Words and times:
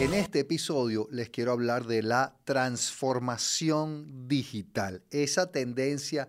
En 0.00 0.14
este 0.14 0.40
episodio 0.40 1.08
les 1.10 1.28
quiero 1.28 1.52
hablar 1.52 1.84
de 1.84 2.02
la 2.02 2.34
transformación 2.44 4.26
digital, 4.28 5.02
esa 5.10 5.52
tendencia 5.52 6.26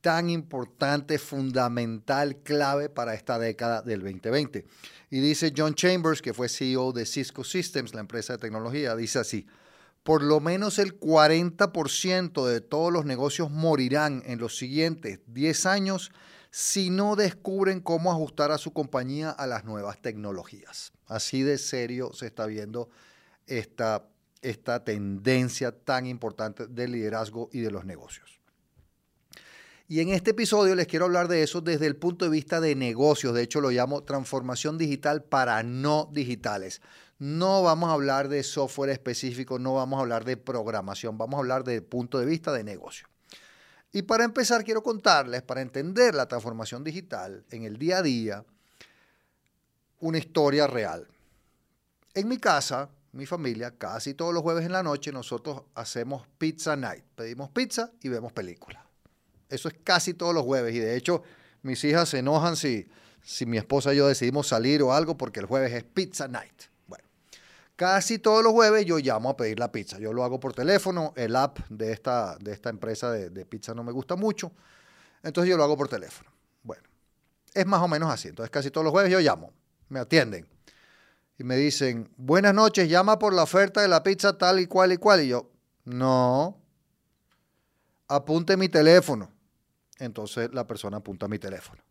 tan 0.00 0.30
importante, 0.30 1.18
fundamental, 1.18 2.38
clave 2.38 2.88
para 2.88 3.12
esta 3.12 3.38
década 3.38 3.82
del 3.82 4.00
2020. 4.00 4.64
Y 5.10 5.20
dice 5.20 5.52
John 5.54 5.74
Chambers, 5.74 6.22
que 6.22 6.32
fue 6.32 6.48
CEO 6.48 6.92
de 6.92 7.04
Cisco 7.04 7.44
Systems, 7.44 7.92
la 7.92 8.00
empresa 8.00 8.32
de 8.32 8.38
tecnología, 8.38 8.96
dice 8.96 9.18
así, 9.18 9.46
por 10.02 10.22
lo 10.22 10.40
menos 10.40 10.78
el 10.78 10.98
40% 10.98 12.46
de 12.46 12.62
todos 12.62 12.90
los 12.90 13.04
negocios 13.04 13.50
morirán 13.50 14.22
en 14.24 14.38
los 14.38 14.56
siguientes 14.56 15.20
10 15.26 15.66
años 15.66 16.10
si 16.50 16.88
no 16.88 17.16
descubren 17.16 17.80
cómo 17.80 18.10
ajustar 18.10 18.50
a 18.50 18.56
su 18.56 18.72
compañía 18.72 19.28
a 19.28 19.46
las 19.46 19.66
nuevas 19.66 20.00
tecnologías. 20.00 20.94
Así 21.06 21.42
de 21.42 21.58
serio 21.58 22.14
se 22.14 22.24
está 22.24 22.46
viendo 22.46 22.88
esta, 23.50 24.08
esta 24.40 24.82
tendencia 24.84 25.72
tan 25.72 26.06
importante 26.06 26.66
del 26.66 26.92
liderazgo 26.92 27.50
y 27.52 27.60
de 27.60 27.70
los 27.70 27.84
negocios. 27.84 28.40
Y 29.88 29.98
en 29.98 30.10
este 30.10 30.30
episodio 30.30 30.76
les 30.76 30.86
quiero 30.86 31.06
hablar 31.06 31.26
de 31.26 31.42
eso 31.42 31.60
desde 31.60 31.86
el 31.86 31.96
punto 31.96 32.24
de 32.24 32.30
vista 32.30 32.60
de 32.60 32.76
negocios. 32.76 33.34
De 33.34 33.42
hecho, 33.42 33.60
lo 33.60 33.70
llamo 33.70 34.04
transformación 34.04 34.78
digital 34.78 35.24
para 35.24 35.60
no 35.64 36.08
digitales. 36.12 36.80
No 37.18 37.64
vamos 37.64 37.90
a 37.90 37.94
hablar 37.94 38.28
de 38.28 38.44
software 38.44 38.90
específico, 38.90 39.58
no 39.58 39.74
vamos 39.74 39.98
a 39.98 40.02
hablar 40.02 40.24
de 40.24 40.36
programación, 40.36 41.18
vamos 41.18 41.36
a 41.36 41.40
hablar 41.40 41.64
desde 41.64 41.78
el 41.78 41.84
punto 41.84 42.20
de 42.20 42.26
vista 42.26 42.52
de 42.52 42.62
negocio. 42.62 43.08
Y 43.90 44.02
para 44.02 44.22
empezar, 44.22 44.62
quiero 44.62 44.84
contarles, 44.84 45.42
para 45.42 45.60
entender 45.60 46.14
la 46.14 46.28
transformación 46.28 46.84
digital 46.84 47.44
en 47.50 47.64
el 47.64 47.76
día 47.76 47.98
a 47.98 48.02
día, 48.02 48.44
una 49.98 50.18
historia 50.18 50.68
real. 50.68 51.08
En 52.14 52.28
mi 52.28 52.38
casa, 52.38 52.88
mi 53.12 53.26
familia, 53.26 53.76
casi 53.76 54.14
todos 54.14 54.32
los 54.32 54.42
jueves 54.42 54.64
en 54.64 54.72
la 54.72 54.82
noche, 54.82 55.12
nosotros 55.12 55.62
hacemos 55.74 56.26
pizza 56.38 56.76
night. 56.76 57.04
Pedimos 57.14 57.50
pizza 57.50 57.90
y 58.02 58.08
vemos 58.08 58.32
películas. 58.32 58.82
Eso 59.48 59.68
es 59.68 59.74
casi 59.82 60.14
todos 60.14 60.32
los 60.32 60.44
jueves. 60.44 60.74
Y 60.74 60.78
de 60.78 60.96
hecho, 60.96 61.22
mis 61.62 61.82
hijas 61.84 62.08
se 62.08 62.18
enojan 62.18 62.56
si, 62.56 62.88
si 63.22 63.46
mi 63.46 63.58
esposa 63.58 63.92
y 63.92 63.96
yo 63.96 64.06
decidimos 64.06 64.46
salir 64.46 64.82
o 64.82 64.92
algo 64.92 65.16
porque 65.16 65.40
el 65.40 65.46
jueves 65.46 65.72
es 65.72 65.82
pizza 65.82 66.28
night. 66.28 66.62
Bueno, 66.86 67.04
casi 67.74 68.20
todos 68.20 68.44
los 68.44 68.52
jueves 68.52 68.86
yo 68.86 68.98
llamo 68.98 69.30
a 69.30 69.36
pedir 69.36 69.58
la 69.58 69.72
pizza. 69.72 69.98
Yo 69.98 70.12
lo 70.12 70.22
hago 70.22 70.38
por 70.38 70.52
teléfono. 70.52 71.12
El 71.16 71.34
app 71.34 71.58
de 71.68 71.92
esta, 71.92 72.36
de 72.38 72.52
esta 72.52 72.70
empresa 72.70 73.10
de, 73.10 73.30
de 73.30 73.44
pizza 73.44 73.74
no 73.74 73.82
me 73.82 73.90
gusta 73.90 74.14
mucho. 74.14 74.52
Entonces 75.24 75.50
yo 75.50 75.56
lo 75.56 75.64
hago 75.64 75.76
por 75.76 75.88
teléfono. 75.88 76.30
Bueno, 76.62 76.84
es 77.52 77.66
más 77.66 77.82
o 77.82 77.88
menos 77.88 78.08
así. 78.08 78.28
Entonces 78.28 78.50
casi 78.50 78.70
todos 78.70 78.84
los 78.84 78.92
jueves 78.92 79.10
yo 79.10 79.18
llamo. 79.18 79.52
Me 79.88 79.98
atienden. 79.98 80.46
Y 81.40 81.44
me 81.44 81.56
dicen, 81.56 82.08
buenas 82.18 82.54
noches, 82.54 82.88
llama 82.88 83.18
por 83.18 83.32
la 83.32 83.44
oferta 83.44 83.80
de 83.80 83.88
la 83.88 84.02
pizza 84.02 84.36
tal 84.36 84.60
y 84.60 84.66
cual 84.66 84.92
y 84.92 84.98
cual. 84.98 85.24
Y 85.24 85.28
yo, 85.28 85.50
no, 85.84 86.60
apunte 88.06 88.56
mi 88.56 88.68
teléfono 88.68 89.32
entonces 90.00 90.50
la 90.52 90.66
persona 90.66 90.98
apunta 90.98 91.28
mi 91.28 91.38
teléfono. 91.38 91.82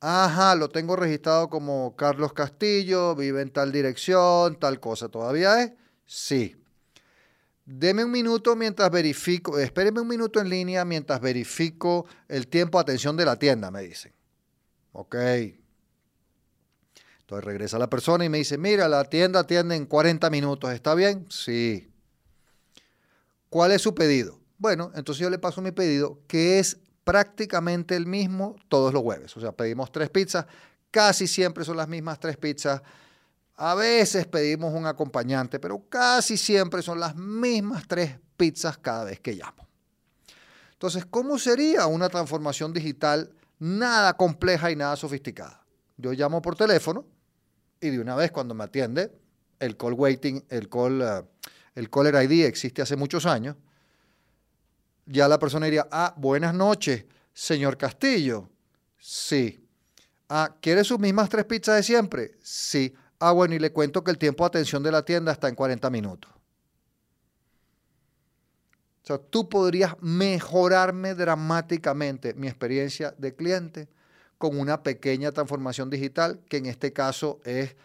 Ajá, 0.00 0.54
lo 0.54 0.68
tengo 0.68 0.96
registrado 0.96 1.48
como 1.48 1.94
Carlos 1.96 2.32
Castillo, 2.32 3.14
vive 3.14 3.42
en 3.42 3.50
tal 3.50 3.72
dirección, 3.72 4.58
tal 4.58 4.80
cosa. 4.80 5.08
¿Todavía 5.08 5.62
es? 5.62 5.72
Sí. 6.04 6.56
Deme 7.64 8.04
un 8.04 8.10
minuto 8.10 8.56
mientras 8.56 8.90
verifico, 8.90 9.58
espéreme 9.58 10.00
un 10.00 10.08
minuto 10.08 10.40
en 10.40 10.50
línea 10.50 10.84
mientras 10.84 11.20
verifico 11.20 12.04
el 12.28 12.48
tiempo 12.48 12.78
de 12.78 12.82
atención 12.82 13.16
de 13.16 13.24
la 13.24 13.38
tienda, 13.38 13.70
me 13.70 13.82
dicen. 13.82 14.12
Ok. 14.92 15.16
Entonces 17.24 17.44
regresa 17.46 17.78
la 17.78 17.88
persona 17.88 18.26
y 18.26 18.28
me 18.28 18.36
dice, 18.36 18.58
mira, 18.58 18.86
la 18.86 19.04
tienda 19.04 19.40
atiende 19.40 19.74
en 19.76 19.86
40 19.86 20.28
minutos, 20.28 20.70
¿está 20.74 20.94
bien? 20.94 21.24
Sí. 21.30 21.90
¿Cuál 23.48 23.72
es 23.72 23.80
su 23.80 23.94
pedido? 23.94 24.38
Bueno, 24.58 24.92
entonces 24.94 25.22
yo 25.22 25.30
le 25.30 25.38
paso 25.38 25.62
mi 25.62 25.72
pedido, 25.72 26.18
que 26.26 26.58
es 26.58 26.76
prácticamente 27.02 27.96
el 27.96 28.04
mismo 28.04 28.56
todos 28.68 28.92
los 28.92 29.02
jueves. 29.02 29.34
O 29.38 29.40
sea, 29.40 29.52
pedimos 29.52 29.90
tres 29.90 30.10
pizzas, 30.10 30.44
casi 30.90 31.26
siempre 31.26 31.64
son 31.64 31.78
las 31.78 31.88
mismas 31.88 32.20
tres 32.20 32.36
pizzas. 32.36 32.82
A 33.56 33.74
veces 33.74 34.26
pedimos 34.26 34.74
un 34.74 34.84
acompañante, 34.84 35.58
pero 35.58 35.82
casi 35.88 36.36
siempre 36.36 36.82
son 36.82 37.00
las 37.00 37.16
mismas 37.16 37.88
tres 37.88 38.18
pizzas 38.36 38.76
cada 38.76 39.04
vez 39.04 39.20
que 39.20 39.32
llamo. 39.32 39.66
Entonces, 40.72 41.06
¿cómo 41.06 41.38
sería 41.38 41.86
una 41.86 42.10
transformación 42.10 42.74
digital 42.74 43.32
nada 43.58 44.14
compleja 44.14 44.70
y 44.70 44.76
nada 44.76 44.94
sofisticada? 44.96 45.64
Yo 45.96 46.12
llamo 46.12 46.42
por 46.42 46.54
teléfono 46.54 47.13
y 47.84 47.90
de 47.90 48.00
una 48.00 48.16
vez 48.16 48.32
cuando 48.32 48.54
me 48.54 48.64
atiende, 48.64 49.12
el 49.60 49.76
call 49.76 49.94
waiting, 49.94 50.44
el 50.48 50.68
call, 50.68 51.00
uh, 51.00 51.26
el 51.74 51.90
caller 51.90 52.30
ID 52.30 52.44
existe 52.44 52.82
hace 52.82 52.96
muchos 52.96 53.26
años 53.26 53.56
ya 55.06 55.28
la 55.28 55.38
persona 55.38 55.66
diría, 55.66 55.86
ah, 55.90 56.14
buenas 56.16 56.54
noches, 56.54 57.04
señor 57.32 57.76
Castillo. 57.76 58.48
Sí. 58.98 59.66
Ah, 60.28 60.56
¿quiere 60.60 60.84
sus 60.84 60.98
mismas 60.98 61.28
tres 61.28 61.44
pizzas 61.44 61.76
de 61.76 61.82
siempre? 61.82 62.38
Sí. 62.42 62.94
Ah, 63.18 63.32
bueno, 63.32 63.54
y 63.54 63.58
le 63.58 63.72
cuento 63.72 64.02
que 64.02 64.10
el 64.10 64.18
tiempo 64.18 64.44
de 64.44 64.48
atención 64.48 64.82
de 64.82 64.92
la 64.92 65.04
tienda 65.04 65.32
está 65.32 65.48
en 65.48 65.54
40 65.54 65.90
minutos. 65.90 66.30
O 69.02 69.06
sea, 69.06 69.18
tú 69.18 69.48
podrías 69.48 69.94
mejorarme 70.00 71.14
dramáticamente 71.14 72.32
mi 72.34 72.48
experiencia 72.48 73.14
de 73.18 73.34
cliente 73.34 73.88
con 74.38 74.58
una 74.58 74.82
pequeña 74.82 75.32
transformación 75.32 75.90
digital, 75.90 76.40
que 76.48 76.58
en 76.58 76.66
este 76.66 76.92
caso 76.92 77.40
es 77.44 77.76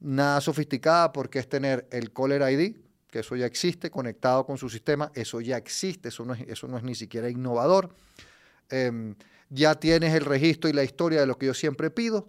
nada 0.00 0.40
sofisticada 0.40 1.12
porque 1.12 1.38
es 1.38 1.48
tener 1.48 1.86
el 1.90 2.12
Caller 2.12 2.42
ID, 2.50 2.76
que 3.10 3.20
eso 3.20 3.36
ya 3.36 3.46
existe 3.46 3.90
conectado 3.90 4.44
con 4.44 4.58
su 4.58 4.68
sistema, 4.68 5.10
eso 5.14 5.40
ya 5.40 5.56
existe, 5.56 6.08
eso 6.08 6.24
no 6.24 6.34
es, 6.34 6.40
eso 6.48 6.68
no 6.68 6.76
es 6.76 6.84
ni 6.84 6.94
siquiera 6.94 7.30
innovador. 7.30 7.94
Em, 8.68 9.14
ya 9.48 9.76
tienes 9.76 10.12
el 10.14 10.24
registro 10.24 10.68
y 10.68 10.72
la 10.72 10.84
historia 10.84 11.20
de 11.20 11.26
lo 11.26 11.38
que 11.38 11.46
yo 11.46 11.54
siempre 11.54 11.90
pido 11.90 12.28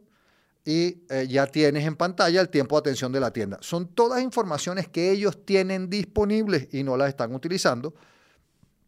y 0.64 1.03
eh, 1.09 1.28
ya 1.29 1.47
tienes 1.47 1.85
en 1.85 1.96
pantalla 1.96 2.41
el 2.41 2.50
tiempo 2.50 2.75
de 2.75 2.79
atención 2.81 3.12
de 3.12 3.19
la 3.19 3.31
tienda. 3.31 3.58
Son 3.62 3.88
todas 3.88 4.22
informaciones 4.22 4.88
que 4.88 5.12
ellos 5.12 5.46
tienen 5.46 5.90
disponibles 5.90 6.68
y 6.74 6.84
no 6.84 6.97
las 6.97 7.09
están 7.09 7.34
utilizando 7.34 7.96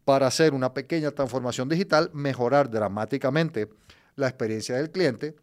para 0.04 0.26
hacer 0.26 0.54
una 0.54 0.74
pequeña 0.74 1.10
transformación 1.10 1.68
digital, 1.68 2.10
mejorar 2.12 2.70
dramáticamente 2.70 3.68
la 4.16 4.28
experiencia 4.28 4.76
del 4.76 4.90
cliente 4.90 5.36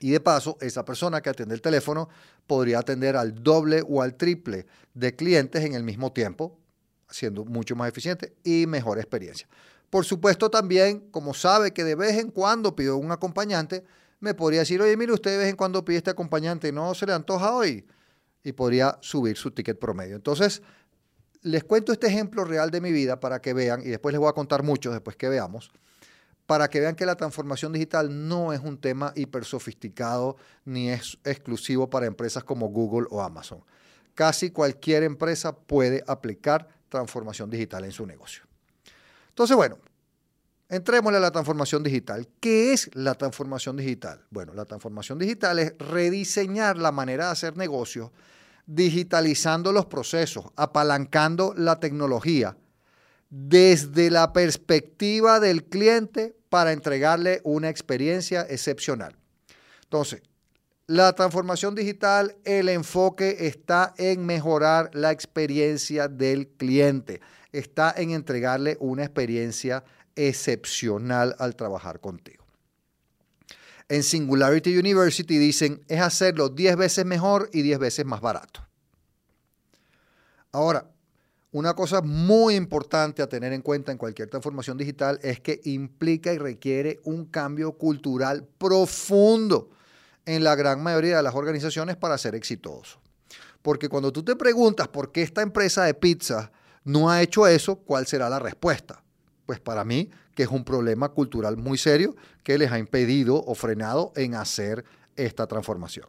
y 0.00 0.10
de 0.10 0.20
paso, 0.20 0.56
esa 0.60 0.84
persona 0.84 1.20
que 1.20 1.30
atiende 1.30 1.54
el 1.54 1.62
teléfono 1.62 2.08
podría 2.46 2.78
atender 2.78 3.16
al 3.16 3.42
doble 3.42 3.82
o 3.88 4.02
al 4.02 4.14
triple 4.14 4.66
de 4.94 5.16
clientes 5.16 5.64
en 5.64 5.74
el 5.74 5.82
mismo 5.82 6.12
tiempo, 6.12 6.58
siendo 7.10 7.44
mucho 7.44 7.74
más 7.74 7.88
eficiente 7.88 8.34
y 8.44 8.66
mejor 8.66 8.98
experiencia. 8.98 9.48
Por 9.90 10.04
supuesto, 10.04 10.50
también, 10.50 11.10
como 11.10 11.34
sabe 11.34 11.72
que 11.72 11.82
de 11.82 11.94
vez 11.94 12.18
en 12.18 12.30
cuando 12.30 12.76
pido 12.76 12.96
un 12.96 13.10
acompañante, 13.10 13.84
me 14.20 14.34
podría 14.34 14.60
decir, 14.60 14.80
oye, 14.82 14.96
mire, 14.96 15.12
usted 15.12 15.32
de 15.32 15.38
vez 15.38 15.48
en 15.48 15.56
cuando 15.56 15.84
pide 15.84 15.98
este 15.98 16.10
acompañante, 16.10 16.72
¿no 16.72 16.94
se 16.94 17.06
le 17.06 17.12
antoja 17.12 17.54
hoy? 17.54 17.86
Y 18.42 18.52
podría 18.52 18.98
subir 19.00 19.36
su 19.36 19.50
ticket 19.50 19.78
promedio. 19.78 20.16
Entonces, 20.16 20.62
les 21.42 21.64
cuento 21.64 21.92
este 21.92 22.08
ejemplo 22.08 22.44
real 22.44 22.70
de 22.70 22.80
mi 22.80 22.92
vida 22.92 23.20
para 23.20 23.40
que 23.40 23.54
vean, 23.54 23.80
y 23.80 23.88
después 23.88 24.12
les 24.12 24.20
voy 24.20 24.28
a 24.28 24.32
contar 24.32 24.62
muchos 24.62 24.92
después 24.92 25.16
que 25.16 25.28
veamos, 25.28 25.70
para 26.48 26.70
que 26.70 26.80
vean 26.80 26.94
que 26.94 27.04
la 27.04 27.14
transformación 27.14 27.74
digital 27.74 28.26
no 28.26 28.54
es 28.54 28.60
un 28.60 28.78
tema 28.78 29.12
hiper 29.14 29.44
sofisticado 29.44 30.38
ni 30.64 30.88
es 30.88 31.18
exclusivo 31.22 31.90
para 31.90 32.06
empresas 32.06 32.42
como 32.42 32.68
Google 32.68 33.06
o 33.10 33.20
Amazon. 33.20 33.62
Casi 34.14 34.50
cualquier 34.50 35.02
empresa 35.02 35.54
puede 35.54 36.02
aplicar 36.06 36.66
transformación 36.88 37.50
digital 37.50 37.84
en 37.84 37.92
su 37.92 38.06
negocio. 38.06 38.44
Entonces, 39.28 39.54
bueno, 39.54 39.76
entrémosle 40.70 41.18
a 41.18 41.20
la 41.20 41.30
transformación 41.30 41.82
digital. 41.82 42.26
¿Qué 42.40 42.72
es 42.72 42.88
la 42.94 43.14
transformación 43.14 43.76
digital? 43.76 44.24
Bueno, 44.30 44.54
la 44.54 44.64
transformación 44.64 45.18
digital 45.18 45.58
es 45.58 45.74
rediseñar 45.76 46.78
la 46.78 46.92
manera 46.92 47.26
de 47.26 47.32
hacer 47.32 47.58
negocios, 47.58 48.10
digitalizando 48.64 49.70
los 49.70 49.84
procesos, 49.84 50.46
apalancando 50.56 51.52
la 51.54 51.78
tecnología 51.78 52.56
desde 53.28 54.10
la 54.10 54.32
perspectiva 54.32 55.40
del 55.40 55.64
cliente 55.64 56.37
para 56.48 56.72
entregarle 56.72 57.40
una 57.44 57.68
experiencia 57.68 58.42
excepcional. 58.48 59.16
Entonces, 59.84 60.22
la 60.86 61.12
transformación 61.12 61.74
digital, 61.74 62.36
el 62.44 62.68
enfoque 62.70 63.46
está 63.46 63.94
en 63.98 64.24
mejorar 64.24 64.90
la 64.94 65.12
experiencia 65.12 66.08
del 66.08 66.48
cliente, 66.48 67.20
está 67.52 67.92
en 67.96 68.10
entregarle 68.10 68.76
una 68.80 69.04
experiencia 69.04 69.84
excepcional 70.16 71.36
al 71.38 71.56
trabajar 71.56 72.00
contigo. 72.00 72.44
En 73.88 74.02
Singularity 74.02 74.76
University 74.76 75.38
dicen 75.38 75.82
es 75.88 76.00
hacerlo 76.00 76.48
10 76.48 76.76
veces 76.76 77.04
mejor 77.06 77.48
y 77.52 77.62
10 77.62 77.78
veces 77.78 78.04
más 78.04 78.20
barato. 78.20 78.66
Ahora, 80.52 80.90
una 81.50 81.74
cosa 81.74 82.02
muy 82.02 82.54
importante 82.54 83.22
a 83.22 83.28
tener 83.28 83.52
en 83.52 83.62
cuenta 83.62 83.90
en 83.90 83.98
cualquier 83.98 84.28
transformación 84.28 84.76
digital 84.76 85.18
es 85.22 85.40
que 85.40 85.60
implica 85.64 86.32
y 86.32 86.38
requiere 86.38 87.00
un 87.04 87.24
cambio 87.24 87.72
cultural 87.72 88.46
profundo 88.58 89.70
en 90.26 90.44
la 90.44 90.54
gran 90.54 90.82
mayoría 90.82 91.16
de 91.16 91.22
las 91.22 91.34
organizaciones 91.34 91.96
para 91.96 92.18
ser 92.18 92.34
exitoso. 92.34 93.00
Porque 93.62 93.88
cuando 93.88 94.12
tú 94.12 94.22
te 94.22 94.36
preguntas 94.36 94.88
por 94.88 95.10
qué 95.10 95.22
esta 95.22 95.40
empresa 95.40 95.84
de 95.84 95.94
pizza 95.94 96.52
no 96.84 97.10
ha 97.10 97.22
hecho 97.22 97.46
eso, 97.46 97.76
¿cuál 97.76 98.06
será 98.06 98.28
la 98.28 98.38
respuesta? 98.38 99.02
Pues 99.46 99.58
para 99.58 99.84
mí 99.84 100.10
que 100.34 100.44
es 100.44 100.50
un 100.50 100.64
problema 100.64 101.08
cultural 101.08 101.56
muy 101.56 101.78
serio 101.78 102.14
que 102.44 102.58
les 102.58 102.70
ha 102.70 102.78
impedido 102.78 103.42
o 103.44 103.54
frenado 103.56 104.12
en 104.14 104.34
hacer 104.34 104.84
esta 105.16 105.48
transformación. 105.48 106.06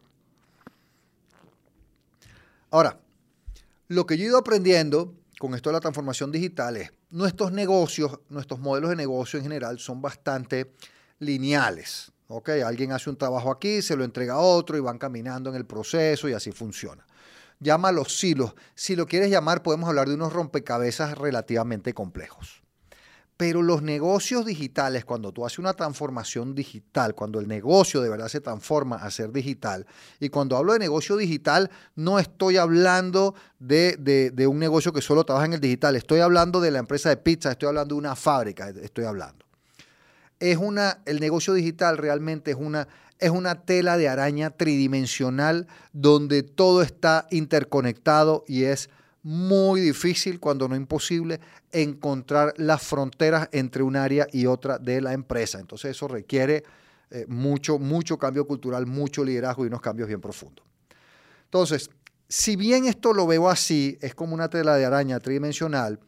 Ahora, 2.70 3.00
lo 3.88 4.06
que 4.06 4.16
yo 4.16 4.24
he 4.24 4.28
ido 4.28 4.38
aprendiendo 4.38 5.14
con 5.40 5.54
esto 5.54 5.70
de 5.70 5.72
la 5.72 5.80
transformación 5.80 6.30
digital 6.30 6.76
es, 6.76 6.92
nuestros 7.08 7.50
negocios, 7.50 8.20
nuestros 8.28 8.60
modelos 8.60 8.90
de 8.90 8.96
negocio 8.96 9.38
en 9.38 9.44
general 9.44 9.78
son 9.78 10.02
bastante 10.02 10.74
lineales. 11.18 12.12
¿ok? 12.28 12.50
Alguien 12.62 12.92
hace 12.92 13.08
un 13.08 13.16
trabajo 13.16 13.50
aquí, 13.50 13.80
se 13.80 13.96
lo 13.96 14.04
entrega 14.04 14.34
a 14.34 14.38
otro 14.38 14.76
y 14.76 14.80
van 14.80 14.98
caminando 14.98 15.48
en 15.48 15.56
el 15.56 15.64
proceso 15.64 16.28
y 16.28 16.34
así 16.34 16.52
funciona. 16.52 17.06
Llámalo 17.58 18.04
silos. 18.04 18.52
Si 18.74 18.94
lo 18.94 19.06
quieres 19.06 19.30
llamar, 19.30 19.62
podemos 19.62 19.88
hablar 19.88 20.10
de 20.10 20.14
unos 20.14 20.30
rompecabezas 20.30 21.16
relativamente 21.16 21.94
complejos. 21.94 22.62
Pero 23.40 23.62
los 23.62 23.80
negocios 23.80 24.44
digitales, 24.44 25.06
cuando 25.06 25.32
tú 25.32 25.46
haces 25.46 25.60
una 25.60 25.72
transformación 25.72 26.54
digital, 26.54 27.14
cuando 27.14 27.40
el 27.40 27.48
negocio 27.48 28.02
de 28.02 28.10
verdad 28.10 28.28
se 28.28 28.42
transforma 28.42 28.96
a 28.96 29.10
ser 29.10 29.32
digital, 29.32 29.86
y 30.20 30.28
cuando 30.28 30.58
hablo 30.58 30.74
de 30.74 30.78
negocio 30.78 31.16
digital, 31.16 31.70
no 31.96 32.18
estoy 32.18 32.58
hablando 32.58 33.34
de, 33.58 34.46
un 34.46 34.58
negocio 34.58 34.92
que 34.92 35.00
solo 35.00 35.24
trabaja 35.24 35.46
en 35.46 35.54
el 35.54 35.60
digital, 35.60 35.96
estoy 35.96 36.20
hablando 36.20 36.60
de 36.60 36.70
la 36.70 36.80
empresa 36.80 37.08
de 37.08 37.16
pizza, 37.16 37.52
estoy 37.52 37.68
hablando 37.68 37.94
de 37.94 38.00
una 38.00 38.14
fábrica, 38.14 38.68
estoy 38.68 39.06
hablando. 39.06 39.46
Es 40.38 40.58
una, 40.58 40.98
el 41.06 41.18
negocio 41.18 41.54
digital 41.54 41.96
realmente 41.96 42.50
es 42.50 42.58
una, 42.60 42.88
es 43.18 43.30
una 43.30 43.62
tela 43.62 43.96
de 43.96 44.10
araña 44.10 44.50
tridimensional 44.50 45.66
donde 45.94 46.42
todo 46.42 46.82
está 46.82 47.26
interconectado 47.30 48.44
y 48.46 48.64
es 48.64 48.90
muy 49.22 49.80
difícil, 49.80 50.40
cuando 50.40 50.68
no 50.68 50.76
imposible, 50.76 51.40
encontrar 51.72 52.54
las 52.56 52.82
fronteras 52.82 53.48
entre 53.52 53.82
un 53.82 53.96
área 53.96 54.26
y 54.32 54.46
otra 54.46 54.78
de 54.78 55.00
la 55.00 55.12
empresa. 55.12 55.60
Entonces 55.60 55.92
eso 55.92 56.08
requiere 56.08 56.64
eh, 57.10 57.26
mucho, 57.28 57.78
mucho 57.78 58.18
cambio 58.18 58.46
cultural, 58.46 58.86
mucho 58.86 59.24
liderazgo 59.24 59.64
y 59.64 59.68
unos 59.68 59.80
cambios 59.80 60.08
bien 60.08 60.20
profundos. 60.20 60.64
Entonces, 61.44 61.90
si 62.28 62.56
bien 62.56 62.86
esto 62.86 63.12
lo 63.12 63.26
veo 63.26 63.48
así, 63.50 63.98
es 64.00 64.14
como 64.14 64.34
una 64.34 64.48
tela 64.48 64.76
de 64.76 64.84
araña 64.84 65.18
tridimensional, 65.18 65.98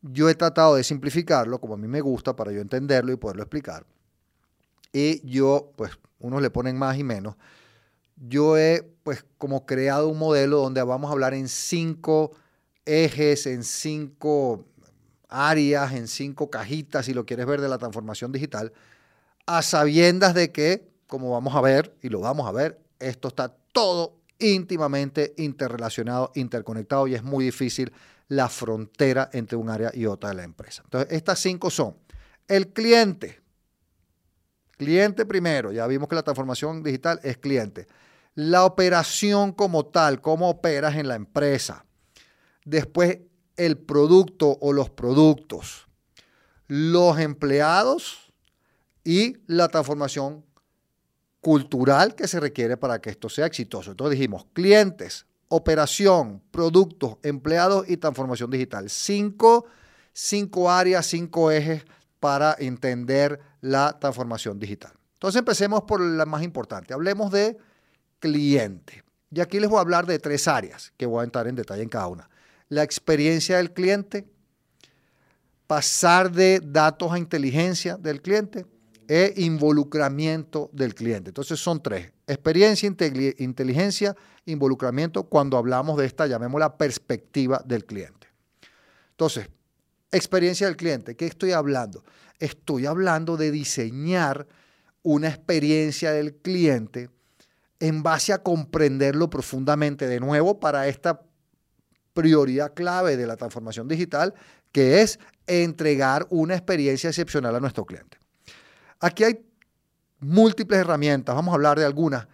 yo 0.00 0.28
he 0.28 0.34
tratado 0.34 0.76
de 0.76 0.84
simplificarlo 0.84 1.60
como 1.60 1.74
a 1.74 1.76
mí 1.76 1.88
me 1.88 2.00
gusta 2.00 2.34
para 2.34 2.52
yo 2.52 2.60
entenderlo 2.60 3.12
y 3.12 3.16
poderlo 3.16 3.42
explicar. 3.42 3.84
Y 4.92 5.26
yo, 5.28 5.72
pues, 5.76 5.92
unos 6.18 6.40
le 6.40 6.50
ponen 6.50 6.78
más 6.78 6.96
y 6.96 7.04
menos. 7.04 7.36
Yo 8.16 8.56
he, 8.56 8.82
pues, 9.02 9.24
como 9.36 9.66
creado 9.66 10.08
un 10.08 10.18
modelo 10.18 10.58
donde 10.58 10.82
vamos 10.82 11.10
a 11.10 11.12
hablar 11.12 11.34
en 11.34 11.48
cinco 11.48 12.32
ejes, 12.88 13.46
en 13.46 13.62
cinco 13.62 14.66
áreas, 15.28 15.92
en 15.92 16.08
cinco 16.08 16.50
cajitas, 16.50 17.06
si 17.06 17.14
lo 17.14 17.26
quieres 17.26 17.46
ver, 17.46 17.60
de 17.60 17.68
la 17.68 17.78
transformación 17.78 18.32
digital, 18.32 18.72
a 19.46 19.62
sabiendas 19.62 20.34
de 20.34 20.50
que, 20.50 20.88
como 21.06 21.30
vamos 21.30 21.54
a 21.54 21.60
ver, 21.60 21.94
y 22.02 22.08
lo 22.08 22.20
vamos 22.20 22.48
a 22.48 22.52
ver, 22.52 22.80
esto 22.98 23.28
está 23.28 23.54
todo 23.72 24.18
íntimamente 24.38 25.34
interrelacionado, 25.36 26.32
interconectado 26.34 27.06
y 27.06 27.14
es 27.14 27.22
muy 27.22 27.44
difícil 27.44 27.92
la 28.28 28.48
frontera 28.48 29.30
entre 29.32 29.56
un 29.56 29.70
área 29.70 29.90
y 29.94 30.06
otra 30.06 30.30
de 30.30 30.36
la 30.36 30.44
empresa. 30.44 30.82
Entonces, 30.84 31.12
estas 31.12 31.38
cinco 31.40 31.70
son 31.70 31.96
el 32.46 32.68
cliente. 32.68 33.40
Cliente 34.76 35.26
primero, 35.26 35.72
ya 35.72 35.86
vimos 35.86 36.08
que 36.08 36.14
la 36.14 36.22
transformación 36.22 36.82
digital 36.82 37.20
es 37.22 37.36
cliente. 37.38 37.86
La 38.34 38.64
operación 38.64 39.52
como 39.52 39.86
tal, 39.86 40.20
cómo 40.20 40.48
operas 40.48 40.94
en 40.96 41.08
la 41.08 41.16
empresa. 41.16 41.84
Después 42.68 43.20
el 43.56 43.78
producto 43.78 44.58
o 44.60 44.74
los 44.74 44.90
productos, 44.90 45.88
los 46.66 47.18
empleados 47.18 48.30
y 49.02 49.38
la 49.46 49.68
transformación 49.68 50.44
cultural 51.40 52.14
que 52.14 52.28
se 52.28 52.40
requiere 52.40 52.76
para 52.76 53.00
que 53.00 53.08
esto 53.08 53.30
sea 53.30 53.46
exitoso. 53.46 53.92
Entonces 53.92 54.18
dijimos 54.18 54.44
clientes, 54.52 55.24
operación, 55.48 56.42
productos, 56.50 57.16
empleados 57.22 57.88
y 57.88 57.96
transformación 57.96 58.50
digital. 58.50 58.90
Cinco, 58.90 59.64
cinco 60.12 60.70
áreas, 60.70 61.06
cinco 61.06 61.50
ejes 61.50 61.86
para 62.20 62.54
entender 62.58 63.40
la 63.62 63.98
transformación 63.98 64.58
digital. 64.58 64.92
Entonces 65.14 65.38
empecemos 65.38 65.84
por 65.84 66.02
la 66.02 66.26
más 66.26 66.42
importante. 66.42 66.92
Hablemos 66.92 67.32
de 67.32 67.56
cliente. 68.18 69.04
Y 69.30 69.40
aquí 69.40 69.58
les 69.58 69.70
voy 69.70 69.78
a 69.78 69.80
hablar 69.80 70.04
de 70.04 70.18
tres 70.18 70.46
áreas 70.46 70.92
que 70.98 71.06
voy 71.06 71.22
a 71.22 71.24
entrar 71.24 71.46
en 71.48 71.54
detalle 71.54 71.82
en 71.82 71.88
cada 71.88 72.08
una 72.08 72.28
la 72.68 72.82
experiencia 72.82 73.56
del 73.56 73.72
cliente, 73.72 74.26
pasar 75.66 76.30
de 76.32 76.60
datos 76.60 77.12
a 77.12 77.18
inteligencia 77.18 77.96
del 77.96 78.22
cliente 78.22 78.66
e 79.06 79.34
involucramiento 79.36 80.70
del 80.72 80.94
cliente. 80.94 81.30
Entonces 81.30 81.58
son 81.58 81.82
tres, 81.82 82.12
experiencia, 82.26 82.86
inteligencia, 83.38 84.14
involucramiento, 84.44 85.24
cuando 85.24 85.56
hablamos 85.56 85.98
de 85.98 86.06
esta, 86.06 86.26
llamémosla 86.26 86.76
perspectiva 86.76 87.62
del 87.64 87.84
cliente. 87.84 88.28
Entonces, 89.10 89.48
experiencia 90.12 90.66
del 90.66 90.76
cliente, 90.76 91.16
¿qué 91.16 91.26
estoy 91.26 91.52
hablando? 91.52 92.04
Estoy 92.38 92.86
hablando 92.86 93.36
de 93.36 93.50
diseñar 93.50 94.46
una 95.02 95.28
experiencia 95.28 96.12
del 96.12 96.34
cliente 96.36 97.10
en 97.80 98.02
base 98.02 98.32
a 98.32 98.42
comprenderlo 98.42 99.30
profundamente. 99.30 100.06
De 100.06 100.20
nuevo, 100.20 100.60
para 100.60 100.88
esta 100.88 101.22
prioridad 102.18 102.74
clave 102.74 103.16
de 103.16 103.28
la 103.28 103.36
transformación 103.36 103.86
digital, 103.86 104.34
que 104.72 105.02
es 105.02 105.20
entregar 105.46 106.26
una 106.30 106.56
experiencia 106.56 107.10
excepcional 107.10 107.54
a 107.54 107.60
nuestro 107.60 107.84
cliente. 107.84 108.18
Aquí 108.98 109.22
hay 109.22 109.46
múltiples 110.18 110.80
herramientas, 110.80 111.32
vamos 111.36 111.52
a 111.52 111.54
hablar 111.54 111.78
de 111.78 111.84
algunas. 111.84 112.26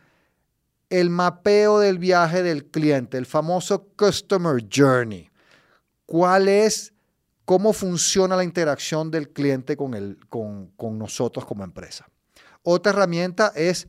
El 0.88 1.10
mapeo 1.10 1.80
del 1.80 1.98
viaje 1.98 2.42
del 2.42 2.64
cliente, 2.64 3.18
el 3.18 3.26
famoso 3.26 3.88
Customer 3.94 4.66
Journey. 4.74 5.28
¿Cuál 6.06 6.48
es, 6.48 6.94
cómo 7.44 7.74
funciona 7.74 8.36
la 8.36 8.44
interacción 8.44 9.10
del 9.10 9.28
cliente 9.34 9.76
con, 9.76 9.92
el, 9.92 10.18
con, 10.30 10.68
con 10.78 10.98
nosotros 10.98 11.44
como 11.44 11.62
empresa? 11.62 12.06
Otra 12.62 12.92
herramienta 12.92 13.52
es 13.54 13.86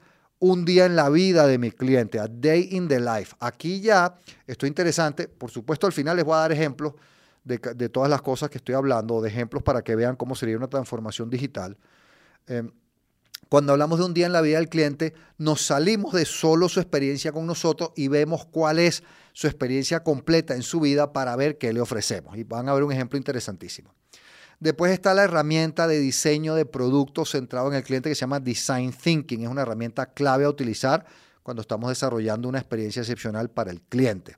un 0.48 0.64
día 0.64 0.86
en 0.86 0.96
la 0.96 1.10
vida 1.10 1.48
de 1.48 1.58
mi 1.58 1.72
cliente, 1.72 2.20
a 2.20 2.28
day 2.28 2.70
in 2.72 2.88
the 2.88 3.00
life. 3.00 3.36
Aquí 3.40 3.82
ya, 3.82 4.16
esto 4.46 4.68
es 4.68 4.70
interesante, 4.70 5.28
por 5.28 5.50
supuesto 5.50 5.88
al 5.88 5.94
final 5.94 6.18
les 6.18 6.24
voy 6.24 6.36
a 6.36 6.40
dar 6.42 6.52
ejemplos 6.52 6.94
de, 7.44 7.90
todas 7.90 8.12
las 8.12 8.22
cosas 8.22 8.52
que 8.52 8.60
estoy 8.60 8.76
hablando, 8.76 9.22
de 9.22 9.30
ejemplos 9.30 9.64
para 9.64 9.84
que 9.84 9.96
vean 9.96 10.16
cómo 10.16 10.36
sería 10.36 10.56
una 10.56 10.68
transformación 10.68 11.32
digital. 11.32 11.78
Em, 12.46 12.72
cuando 13.50 13.72
hablamos 13.72 13.98
de 13.98 14.06
un 14.06 14.14
día 14.14 14.28
en 14.28 14.34
la 14.34 14.42
vida 14.42 14.58
del 14.58 14.70
cliente, 14.70 15.16
nos 15.40 15.66
salimos 15.66 16.14
de 16.14 16.26
solo 16.26 16.70
su 16.70 16.80
experiencia 16.80 17.32
con 17.32 17.48
nosotros 17.48 17.92
y 17.96 18.08
vemos 18.08 18.46
cuál 18.46 18.78
es 18.78 19.04
su 19.34 19.48
experiencia 19.48 20.04
completa 20.04 20.54
en 20.54 20.62
su 20.62 20.80
vida 20.80 21.12
para 21.12 21.36
ver 21.36 21.58
qué 21.58 21.74
le 21.74 21.82
ofrecemos. 21.82 22.38
Y 22.38 22.44
van 22.44 22.70
a 22.70 22.74
ver 22.74 22.84
un 22.84 22.92
ejemplo 22.92 23.18
interesantísimo. 23.18 23.96
Después 24.60 24.92
está 24.92 25.14
la 25.14 25.24
herramienta 25.24 25.88
de 25.88 26.00
diseño 26.00 26.56
de 26.56 26.66
productos 26.66 27.32
centrado 27.32 27.68
en 27.68 27.76
el 27.76 27.84
cliente 27.84 28.10
que 28.10 28.16
se 28.16 28.22
llama 28.22 28.40
Design 28.40 28.94
Thinking. 28.94 29.44
Es 29.44 29.50
una 29.50 29.64
herramienta 29.64 30.08
clave 30.08 30.46
a 30.46 30.50
utilizar 30.50 31.06
cuando 31.44 31.62
estamos 31.62 31.90
desarrollando 31.90 32.50
una 32.50 32.60
experiencia 32.60 33.02
excepcional 33.02 33.50
para 33.50 33.72
el 33.72 33.82
cliente. 33.82 34.36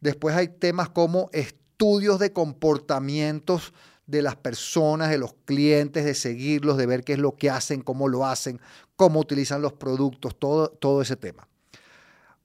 Después 0.00 0.34
hay 0.34 0.48
temas 0.48 0.88
como 0.88 1.30
estudios 1.32 2.18
de 2.18 2.32
comportamientos 2.32 3.72
de 4.06 4.22
las 4.22 4.36
personas, 4.36 5.10
de 5.10 5.18
los 5.18 5.34
clientes, 5.44 6.04
de 6.04 6.14
seguirlos, 6.14 6.76
de 6.76 6.86
ver 6.86 7.04
qué 7.04 7.12
es 7.12 7.18
lo 7.18 7.36
que 7.36 7.50
hacen, 7.50 7.82
cómo 7.82 8.08
lo 8.08 8.26
hacen, 8.26 8.60
cómo 8.96 9.20
utilizan 9.20 9.62
los 9.62 9.72
productos, 9.72 10.36
todo, 10.38 11.02
ese 11.02 11.16
tema. 11.16 11.46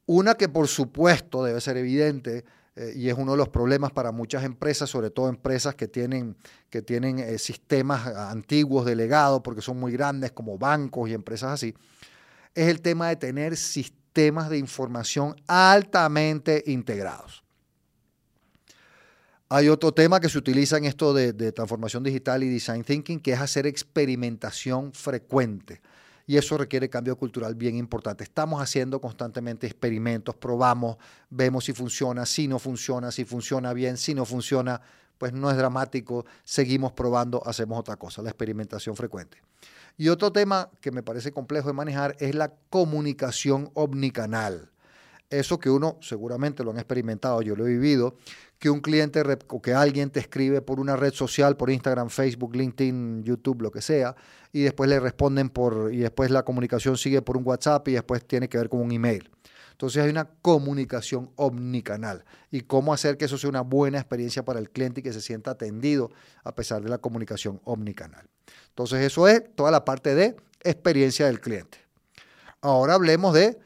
Una 0.05 0.35
que 0.35 0.47
por 0.47 0.67
supuesto 0.67 1.43
debe 1.43 1.59
ser 1.59 1.77
evidente 1.77 2.45
eh, 2.77 2.93
y 2.95 3.09
es 3.09 3.15
uno 3.17 3.31
de 3.31 3.37
los 3.37 3.49
problemas 3.49 3.91
para 3.91 4.11
muchas 4.11 4.43
empresas, 4.43 4.89
sobre 4.89 5.09
todo 5.09 5.29
empresas 5.29 5.73
que 5.73 5.87
tienen, 5.87 6.37
que 6.69 6.83
tienen 6.83 7.17
eh, 7.17 7.39
sistemas 7.39 8.05
antiguos 8.07 8.85
de 8.85 8.95
legado, 8.95 9.41
porque 9.41 9.61
son 9.61 9.79
muy 9.79 9.91
grandes, 9.91 10.31
como 10.31 10.59
bancos 10.59 11.09
y 11.09 11.13
empresas 11.13 11.53
así, 11.53 11.73
es 12.53 12.67
el 12.67 12.81
tema 12.81 13.09
de 13.09 13.15
tener 13.15 13.57
sistemas 13.57 14.49
de 14.49 14.59
información 14.59 15.35
altamente 15.47 16.63
integrados. 16.67 17.43
Hay 19.49 19.69
otro 19.69 19.93
tema 19.93 20.19
que 20.19 20.29
se 20.29 20.37
utiliza 20.37 20.77
en 20.77 20.85
esto 20.85 21.13
de, 21.13 21.33
transformación 21.51 22.03
digital 22.03 22.43
y 22.43 22.49
design 22.49 22.83
thinking, 22.83 23.19
que 23.19 23.31
es 23.31 23.39
hacer 23.39 23.65
experimentación 23.65 24.91
frecuente. 24.93 25.81
Y 26.29 26.35
eso 26.35 26.57
requiere 26.57 26.89
cambio 26.89 27.17
cultural 27.17 27.55
bien 27.55 27.77
importante. 27.77 28.25
Estamos 28.25 28.61
haciendo 28.61 28.99
constantemente 28.99 29.65
experimentos, 29.65 30.35
probamos, 30.35 30.97
vemos 31.29 31.63
si 31.63 31.71
funciona, 31.71 32.25
si 32.25 32.49
no 32.49 32.59
funciona, 32.59 33.11
si 33.11 33.23
funciona 33.23 33.71
bien, 33.71 33.95
si 33.95 34.13
no 34.13 34.25
funciona, 34.25 34.81
pues 35.17 35.31
no 35.31 35.49
es 35.49 35.55
dramático, 35.55 36.25
seguimos 36.43 36.91
probando, 36.91 37.41
hacemos 37.45 37.79
otra 37.79 37.95
cosa, 37.95 38.21
la 38.21 38.29
experimentación 38.29 38.95
frecuente. 38.97 39.37
Y 39.97 40.09
otro 40.09 40.31
tema 40.31 40.69
que 40.81 40.91
me 40.91 41.01
parece 41.01 41.31
complejo 41.31 41.69
de 41.69 41.73
manejar 41.73 42.17
es 42.19 42.35
la 42.35 42.53
comunicación 42.69 43.71
omnicanal. 43.73 44.69
Eso 45.29 45.59
que 45.59 45.69
uno 45.69 45.97
seguramente 46.01 46.63
lo 46.63 46.71
han 46.71 46.77
experimentado, 46.77 47.41
yo 47.41 47.55
lo 47.55 47.67
he 47.67 47.69
vivido, 47.71 48.15
que 48.59 48.69
un 48.69 48.79
cliente 48.79 49.21
o 49.49 49.61
que 49.61 49.73
alguien 49.73 50.09
te 50.09 50.21
escribe 50.21 50.61
por 50.61 50.79
una 50.79 50.95
red 50.95 51.13
social, 51.13 51.57
por 51.57 51.69
Instagram, 51.69 52.09
Facebook, 52.09 52.55
LinkedIn, 52.55 53.23
YouTube, 53.23 53.61
lo 53.61 53.71
que 53.71 53.81
sea, 53.81 54.15
y 54.53 54.61
después 54.61 54.89
le 54.89 54.99
responden 54.99 55.49
por, 55.49 55.93
y 55.93 55.97
después 55.97 56.31
la 56.31 56.43
comunicación 56.43 56.97
sigue 56.97 57.21
por 57.21 57.35
un 57.35 57.45
WhatsApp 57.45 57.87
y 57.89 57.93
después 57.93 58.25
tiene 58.25 58.47
que 58.47 58.57
ver 58.57 58.69
con 58.69 58.79
un 58.79 58.91
email. 58.91 59.29
Entonces 59.77 60.03
hay 60.03 60.09
una 60.09 60.25
comunicación 60.41 61.29
omnicanal 61.35 62.25
y 62.49 62.61
cómo 62.61 62.93
hacer 62.93 63.15
que 63.15 63.25
eso 63.25 63.37
sea 63.37 63.51
una 63.51 63.61
buena 63.61 63.99
experiencia 63.99 64.43
para 64.43 64.59
el 64.59 64.71
cliente 64.71 65.01
y 65.01 65.03
que 65.03 65.13
se 65.13 65.21
sienta 65.21 65.51
atendido 65.51 66.09
a 66.43 66.55
pesar 66.55 66.81
de 66.81 66.89
la 66.89 66.97
comunicación 66.97 67.61
omnicanal. 67.63 68.27
Entonces 68.69 69.05
eso 69.05 69.27
es 69.27 69.43
toda 69.55 69.69
la 69.69 69.85
parte 69.85 70.15
de 70.15 70.35
experiencia 70.63 71.27
del 71.27 71.39
cliente. 71.39 71.77
Ahora 72.61 72.95
hablemos 72.95 73.35
de 73.35 73.59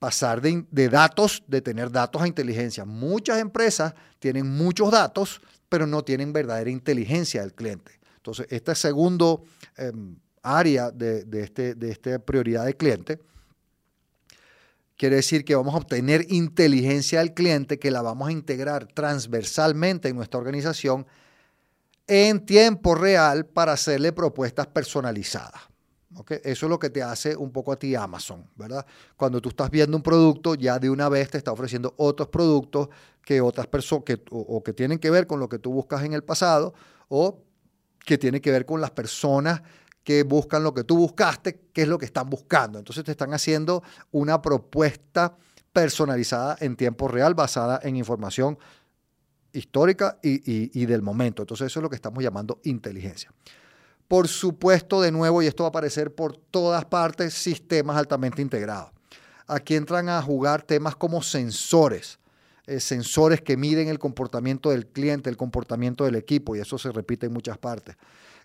pasar 0.00 0.40
de, 0.40 0.88
datos, 0.88 1.44
de 1.46 1.60
tener 1.60 1.92
datos 1.92 2.22
a 2.22 2.26
inteligencia. 2.26 2.84
Muchas 2.84 3.38
empresas 3.38 3.94
tienen 4.18 4.50
muchos 4.50 4.90
datos, 4.90 5.42
pero 5.68 5.86
no 5.86 6.02
tienen 6.02 6.32
verdadera 6.32 6.70
inteligencia 6.70 7.42
del 7.42 7.52
cliente. 7.52 7.92
Entonces, 8.16 8.46
esta 8.48 8.74
segundo 8.74 9.44
em, 9.76 10.16
área 10.42 10.90
de, 10.90 11.24
este, 11.34 11.74
de 11.74 11.90
esta 11.90 12.18
prioridad 12.18 12.64
de 12.64 12.76
cliente 12.76 13.20
quiere 14.96 15.16
decir 15.16 15.44
que 15.44 15.54
vamos 15.54 15.74
a 15.74 15.78
obtener 15.78 16.26
inteligencia 16.30 17.20
del 17.20 17.34
cliente 17.34 17.78
que 17.78 17.90
la 17.90 18.00
vamos 18.00 18.28
a 18.28 18.32
integrar 18.32 18.86
transversalmente 18.86 20.08
en 20.08 20.16
nuestra 20.16 20.40
organización 20.40 21.06
en 22.06 22.44
tiempo 22.44 22.94
real 22.94 23.44
para 23.46 23.72
hacerle 23.72 24.12
propuestas 24.12 24.66
personalizadas. 24.66 25.69
Eso 26.28 26.66
es 26.66 26.70
lo 26.70 26.78
que 26.78 26.90
te 26.90 27.02
hace 27.02 27.36
un 27.36 27.50
poco 27.50 27.72
a 27.72 27.78
ti 27.78 27.94
Amazon, 27.94 28.44
¿verdad? 28.56 28.84
Cuando 29.16 29.40
tú 29.40 29.48
estás 29.50 29.70
viendo 29.70 29.96
un 29.96 30.02
producto, 30.02 30.54
ya 30.54 30.78
de 30.78 30.90
una 30.90 31.08
vez 31.08 31.30
te 31.30 31.38
está 31.38 31.52
ofreciendo 31.52 31.94
otros 31.96 32.28
productos 32.28 32.88
que 33.24 33.40
otras 33.40 33.66
personas, 33.66 34.04
que, 34.04 34.22
o, 34.30 34.62
que 34.62 34.72
tienen 34.72 34.98
que 34.98 35.10
ver 35.10 35.26
con 35.26 35.40
lo 35.40 35.48
que 35.48 35.58
tú 35.58 35.72
buscas 35.72 36.02
en 36.04 36.12
el 36.12 36.24
pasado, 36.24 36.74
o 37.08 37.42
que 38.04 38.18
tienen 38.18 38.40
que 38.40 38.50
ver 38.50 38.66
con 38.66 38.80
las 38.80 38.90
personas 38.90 39.62
que 40.02 40.22
buscan 40.22 40.62
lo 40.62 40.72
que 40.74 40.84
tú 40.84 40.96
buscaste, 40.96 41.60
qué 41.72 41.82
es 41.82 41.88
lo 41.88 41.98
que 41.98 42.06
están 42.06 42.28
buscando. 42.30 42.78
Entonces 42.78 43.04
te 43.04 43.10
están 43.10 43.34
haciendo 43.34 43.82
una 44.10 44.40
propuesta 44.40 45.36
personalizada 45.72 46.56
en 46.60 46.76
tiempo 46.76 47.06
real, 47.08 47.34
basada 47.34 47.80
en 47.82 47.96
información 47.96 48.58
histórica 49.52 50.18
y 50.22 50.86
del 50.86 51.02
momento. 51.02 51.42
Entonces 51.42 51.66
eso 51.66 51.80
es 51.80 51.82
lo 51.82 51.90
que 51.90 51.96
estamos 51.96 52.22
llamando 52.22 52.60
inteligencia. 52.64 53.32
Por 54.10 54.26
supuesto, 54.26 55.00
de 55.00 55.12
nuevo, 55.12 55.40
y 55.40 55.46
esto 55.46 55.62
va 55.62 55.68
a 55.68 55.70
aparecer 55.70 56.12
por 56.12 56.36
todas 56.36 56.84
partes, 56.84 57.32
sistemas 57.32 57.96
altamente 57.96 58.42
integrados. 58.42 58.90
Aquí 59.46 59.76
entran 59.76 60.08
a 60.08 60.20
jugar 60.20 60.62
temas 60.62 60.96
como 60.96 61.22
sensores, 61.22 62.18
eh, 62.66 62.80
sensores 62.80 63.40
que 63.40 63.56
miden 63.56 63.86
el 63.86 64.00
comportamiento 64.00 64.70
del 64.70 64.88
cliente, 64.88 65.30
el 65.30 65.36
comportamiento 65.36 66.06
del 66.06 66.16
equipo, 66.16 66.56
y 66.56 66.58
eso 66.58 66.76
se 66.76 66.90
repite 66.90 67.26
en 67.26 67.32
muchas 67.32 67.56
partes. 67.56 67.94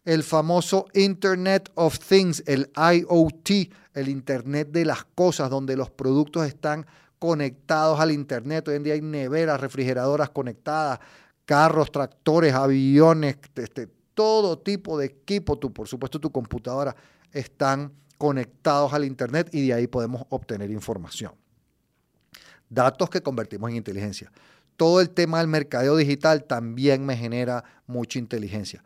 El 0.03 0.21
famoso 0.21 0.85
Internet 0.93 1.71
of 1.73 1.97
Things, 1.97 2.43
el 2.45 2.69
IoT, 2.77 3.71
el 3.95 4.07
Internet 4.07 4.67
de 4.69 4.85
las 4.85 5.03
cosas, 5.15 5.49
donde 5.49 5.75
los 5.75 5.89
productos 5.89 6.45
están 6.45 6.85
conectados 7.17 7.99
al 7.99 8.11
Internet. 8.11 8.67
Hoy 8.67 8.75
en 8.75 8.83
día 8.83 8.93
hay 8.93 9.01
neveras, 9.01 9.59
refrigeradoras 9.59 10.29
conectadas, 10.29 10.99
carros, 11.43 11.91
tractores, 11.91 12.53
aviones, 12.53 13.37
este, 13.55 13.94
todo 14.15 14.57
tipo 14.57 14.97
de 14.97 15.05
equipo, 15.05 15.59
tú, 15.59 15.71
por 15.71 15.87
supuesto 15.87 16.19
tu 16.19 16.31
computadora, 16.31 16.95
están 17.31 17.91
conectados 18.17 18.93
al 18.93 19.05
Internet 19.05 19.49
y 19.53 19.67
de 19.67 19.73
ahí 19.73 19.87
podemos 19.87 20.23
obtener 20.29 20.71
información. 20.71 21.33
Datos 22.69 23.09
que 23.09 23.21
convertimos 23.21 23.69
en 23.69 23.75
inteligencia. 23.75 24.31
Todo 24.77 24.99
el 24.99 25.11
tema 25.11 25.39
del 25.39 25.47
mercadeo 25.47 25.95
digital 25.95 26.45
también 26.45 27.05
me 27.05 27.15
genera 27.15 27.63
mucha 27.85 28.17
inteligencia. 28.17 28.83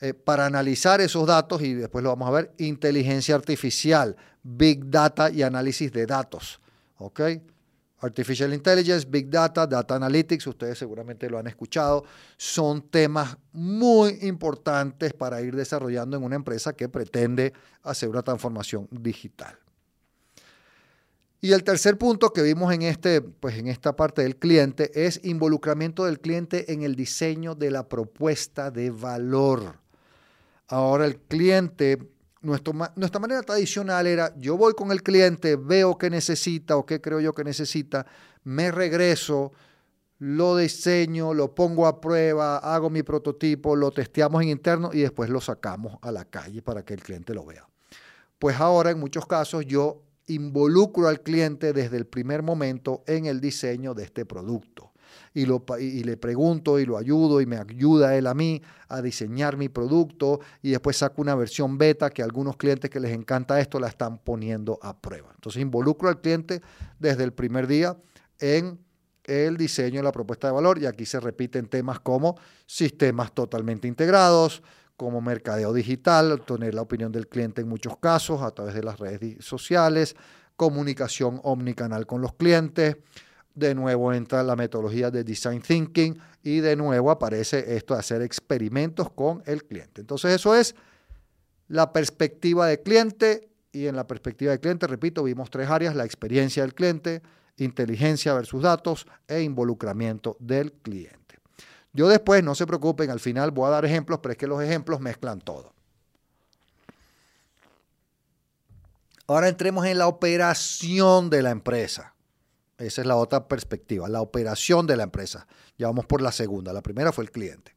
Eh, 0.00 0.14
para 0.14 0.46
analizar 0.46 1.00
esos 1.00 1.26
datos, 1.26 1.60
y 1.60 1.74
después 1.74 2.02
lo 2.02 2.10
vamos 2.10 2.28
a 2.28 2.32
ver, 2.32 2.54
inteligencia 2.58 3.34
artificial, 3.34 4.16
big 4.42 4.88
data 4.88 5.28
y 5.30 5.42
análisis 5.42 5.92
de 5.92 6.06
datos. 6.06 6.60
¿ok?, 6.98 7.20
Artificial 8.00 8.54
Intelligence, 8.54 9.06
Big 9.08 9.28
Data, 9.28 9.66
Data 9.66 9.96
Analytics, 9.96 10.46
ustedes 10.46 10.78
seguramente 10.78 11.28
lo 11.28 11.38
han 11.38 11.48
escuchado, 11.48 12.04
son 12.36 12.82
temas 12.82 13.36
muy 13.52 14.18
importantes 14.22 15.12
para 15.12 15.40
ir 15.42 15.56
desarrollando 15.56 16.16
en 16.16 16.22
una 16.22 16.36
empresa 16.36 16.72
que 16.72 16.88
pretende 16.88 17.52
hacer 17.82 18.08
una 18.08 18.22
transformación 18.22 18.86
digital. 18.90 19.58
Y 21.40 21.52
el 21.52 21.62
tercer 21.62 21.98
punto 21.98 22.32
que 22.32 22.42
vimos 22.42 22.72
en, 22.72 22.82
este, 22.82 23.20
pues 23.20 23.56
en 23.58 23.68
esta 23.68 23.94
parte 23.94 24.22
del 24.22 24.36
cliente 24.36 25.06
es 25.06 25.20
involucramiento 25.24 26.04
del 26.04 26.20
cliente 26.20 26.72
en 26.72 26.82
el 26.82 26.96
diseño 26.96 27.54
de 27.54 27.70
la 27.70 27.88
propuesta 27.88 28.72
de 28.72 28.90
valor. 28.90 29.76
Ahora 30.66 31.06
el 31.06 31.18
cliente 31.18 31.98
nuestra 32.48 33.20
manera 33.20 33.42
tradicional 33.42 34.06
era, 34.06 34.34
yo 34.38 34.56
voy 34.56 34.74
con 34.74 34.90
el 34.90 35.02
cliente, 35.02 35.56
veo 35.56 35.96
qué 35.98 36.10
necesita 36.10 36.76
o 36.76 36.84
qué 36.84 37.00
creo 37.00 37.20
yo 37.20 37.34
que 37.34 37.44
necesita, 37.44 38.06
me 38.44 38.70
regreso, 38.70 39.52
lo 40.18 40.56
diseño, 40.56 41.34
lo 41.34 41.54
pongo 41.54 41.86
a 41.86 42.00
prueba, 42.00 42.58
hago 42.58 42.90
mi 42.90 43.02
prototipo, 43.02 43.76
lo 43.76 43.90
testeamos 43.92 44.42
en 44.42 44.48
interno 44.48 44.90
y 44.92 45.00
después 45.00 45.30
lo 45.30 45.40
sacamos 45.40 45.98
a 46.02 46.10
la 46.10 46.24
calle 46.24 46.62
para 46.62 46.84
que 46.84 46.94
el 46.94 47.02
cliente 47.02 47.34
lo 47.34 47.44
vea. 47.44 47.68
Pues 48.38 48.58
ahora 48.58 48.90
en 48.90 48.98
muchos 48.98 49.26
casos 49.26 49.64
yo 49.66 50.02
involucro 50.26 51.08
al 51.08 51.22
cliente 51.22 51.72
desde 51.72 51.96
el 51.96 52.06
primer 52.06 52.42
momento 52.42 53.04
en 53.06 53.26
el 53.26 53.40
diseño 53.40 53.94
de 53.94 54.04
este 54.04 54.26
producto 54.26 54.87
y, 55.42 56.04
le 56.04 56.16
pregunto 56.16 56.78
y 56.78 56.86
lo 56.86 56.96
ayudo 56.96 57.40
y 57.40 57.46
me 57.46 57.56
ayuda 57.56 58.16
él 58.16 58.26
a 58.26 58.34
mí 58.34 58.62
a 58.88 59.00
diseñar 59.02 59.56
mi 59.56 59.68
producto 59.68 60.40
y 60.62 60.70
después 60.70 60.96
saco 60.96 61.22
una 61.22 61.34
versión 61.34 61.78
beta 61.78 62.10
que 62.10 62.22
algunos 62.22 62.56
clientes 62.56 62.90
que 62.90 63.00
les 63.00 63.12
encanta 63.12 63.60
esto 63.60 63.78
la 63.78 63.88
están 63.88 64.18
poniendo 64.18 64.78
a 64.82 64.98
prueba. 64.98 65.30
Entonces 65.34 65.62
involucro 65.62 66.08
al 66.08 66.20
cliente 66.20 66.60
desde 66.98 67.24
el 67.24 67.32
primer 67.32 67.66
día 67.66 67.96
en 68.40 68.78
el 69.24 69.56
diseño 69.56 69.98
de 69.98 70.04
la 70.04 70.12
propuesta 70.12 70.48
de 70.48 70.54
valor 70.54 70.78
y 70.78 70.86
aquí 70.86 71.04
se 71.04 71.20
repiten 71.20 71.66
temas 71.66 72.00
como 72.00 72.36
sistemas 72.66 73.32
totalmente 73.32 73.86
integrados, 73.86 74.62
como 74.96 75.20
mercadeo 75.20 75.72
digital, 75.72 76.32
obtener 76.32 76.74
la 76.74 76.82
opinión 76.82 77.12
del 77.12 77.28
cliente 77.28 77.60
en 77.60 77.68
muchos 77.68 77.98
casos 77.98 78.42
a 78.42 78.50
través 78.50 78.74
de 78.74 78.82
las 78.82 78.98
redes 78.98 79.44
sociales, 79.44 80.16
comunicación 80.56 81.40
omnicanal 81.44 82.06
con 82.06 82.20
los 82.20 82.34
clientes, 82.34 82.96
de 83.58 83.74
nuevo 83.74 84.12
entra 84.12 84.42
la 84.42 84.56
metodología 84.56 85.10
de 85.10 85.24
design 85.24 85.60
thinking 85.60 86.18
y 86.42 86.60
de 86.60 86.76
nuevo 86.76 87.10
aparece 87.10 87.76
esto 87.76 87.94
de 87.94 88.00
hacer 88.00 88.22
experimentos 88.22 89.10
con 89.10 89.42
el 89.46 89.64
cliente. 89.64 90.00
Entonces 90.00 90.32
eso 90.34 90.54
es 90.54 90.74
la 91.68 91.92
perspectiva 91.92 92.66
del 92.66 92.80
cliente 92.80 93.50
y 93.72 93.86
en 93.86 93.96
la 93.96 94.06
perspectiva 94.06 94.52
del 94.52 94.60
cliente, 94.60 94.86
repito, 94.86 95.22
vimos 95.22 95.50
tres 95.50 95.68
áreas, 95.68 95.94
la 95.94 96.04
experiencia 96.04 96.62
del 96.62 96.74
cliente, 96.74 97.22
inteligencia 97.58 98.32
versus 98.34 98.62
datos 98.62 99.06
e 99.26 99.42
involucramiento 99.42 100.36
del 100.40 100.72
cliente. 100.72 101.18
Yo 101.92 102.08
después, 102.08 102.42
no 102.42 102.54
se 102.54 102.66
preocupen, 102.66 103.10
al 103.10 103.20
final 103.20 103.50
voy 103.50 103.66
a 103.66 103.70
dar 103.70 103.84
ejemplos, 103.84 104.20
pero 104.22 104.32
es 104.32 104.38
que 104.38 104.46
los 104.46 104.62
ejemplos 104.62 105.00
mezclan 105.00 105.40
todo. 105.40 105.72
Ahora 109.26 109.48
entremos 109.48 109.84
en 109.84 109.98
la 109.98 110.06
operación 110.06 111.28
de 111.28 111.42
la 111.42 111.50
empresa. 111.50 112.14
Esa 112.78 113.00
es 113.00 113.06
la 113.06 113.16
otra 113.16 113.48
perspectiva, 113.48 114.08
la 114.08 114.20
operación 114.20 114.86
de 114.86 114.96
la 114.96 115.02
empresa. 115.02 115.46
Ya 115.76 115.88
vamos 115.88 116.06
por 116.06 116.22
la 116.22 116.30
segunda. 116.30 116.72
La 116.72 116.80
primera 116.80 117.12
fue 117.12 117.24
el 117.24 117.32
cliente. 117.32 117.74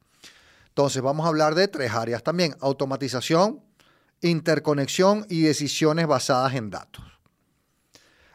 Entonces 0.67 1.01
vamos 1.01 1.25
a 1.25 1.29
hablar 1.29 1.55
de 1.55 1.67
tres 1.67 1.91
áreas 1.91 2.24
también. 2.24 2.55
Automatización, 2.62 3.62
interconexión 4.22 5.25
y 5.27 5.41
decisiones 5.41 6.05
basadas 6.05 6.53
en 6.53 6.70
datos. 6.70 7.03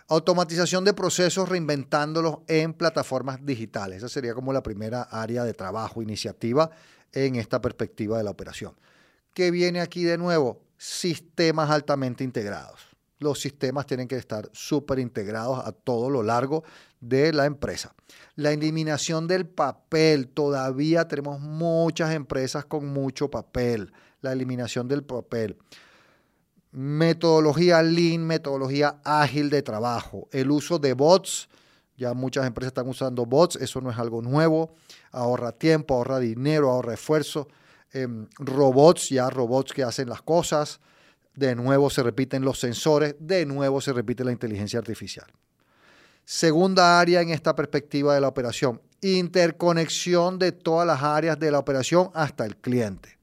Automatización 0.09 0.85
de 0.85 0.93
procesos 0.93 1.49
reinventándolos 1.49 2.39
en 2.49 2.75
plataformas 2.75 3.45
digitales. 3.45 3.99
Esa 3.99 4.09
sería 4.09 4.35
como 4.35 4.53
la 4.53 4.63
primera 4.63 5.03
área 5.03 5.45
de 5.45 5.55
trabajo, 5.55 6.03
iniciativa 6.03 6.71
en 7.13 7.37
esta 7.37 7.61
perspectiva 7.61 8.19
de 8.19 8.25
la 8.25 8.31
operación. 8.31 8.75
¿Qué 9.35 9.51
viene 9.51 9.81
aquí 9.81 10.03
de 10.03 10.19
nuevo? 10.19 10.63
Sistemas 10.79 11.71
altamente 11.71 12.25
integrados. 12.25 12.96
Los 13.19 13.41
sistemas 13.41 13.87
tienen 13.87 14.09
que 14.09 14.17
estar 14.17 14.49
súper 14.53 14.99
integrados 14.99 15.65
a 15.65 15.73
todo 15.73 16.11
lo 16.11 16.23
largo 16.23 16.65
de 17.01 17.33
la 17.33 17.47
empresa. 17.47 17.95
La 18.35 18.53
eliminación 18.53 19.27
del 19.27 19.47
papel. 19.47 20.29
Todavía 20.29 21.09
tenemos 21.09 21.41
muchas 21.41 22.15
empresas 22.15 22.65
con 22.67 22.87
mucho 22.87 23.31
papel. 23.31 23.93
La 24.21 24.33
eliminación 24.33 24.89
del 24.89 25.03
papel. 25.03 25.57
Metodología 26.73 27.83
lean, 27.83 28.27
metodología 28.27 29.01
ágil 29.05 29.49
de 29.49 29.63
trabajo. 29.63 30.29
El 30.31 30.51
uso 30.51 30.79
de 30.79 30.93
bots. 30.93 31.49
Ya 31.97 32.13
muchas 32.13 32.47
empresas 32.47 32.69
están 32.69 32.89
usando 32.89 33.25
bots. 33.25 33.57
Eso 33.57 33.81
no 33.81 33.91
es 33.91 33.99
algo 33.99 34.21
nuevo. 34.21 34.75
Ahorra 35.11 35.53
tiempo, 35.53 35.95
ahorra 35.95 36.19
dinero, 36.19 36.71
ahorra 36.71 36.93
esfuerzo. 36.95 37.49
Em, 37.93 38.29
robots, 38.39 39.09
ya 39.09 39.31
robots 39.31 39.73
que 39.73 39.83
hacen 39.83 40.11
las 40.11 40.21
cosas 40.21 40.81
de 41.37 41.55
nuevo 41.55 41.91
se 41.91 42.03
repiten 42.03 42.45
los 42.45 42.59
sensores, 42.59 43.15
de 43.21 43.47
nuevo 43.47 43.81
se 43.81 43.93
repite 43.93 44.25
la 44.25 44.33
inteligencia 44.33 44.79
artificial. 44.79 45.27
Segunda 46.25 46.99
área 46.99 47.21
en 47.21 47.31
esta 47.31 47.55
perspectiva 47.55 48.15
de 48.15 48.21
la 48.21 48.29
operación, 48.29 48.81
interconexión 49.01 50.39
de 50.39 50.51
todas 50.53 50.87
las 50.87 51.03
áreas 51.03 51.39
de 51.39 51.51
la 51.51 51.59
operación 51.59 52.11
hasta 52.15 52.45
el 52.45 52.57
cliente. 52.57 53.17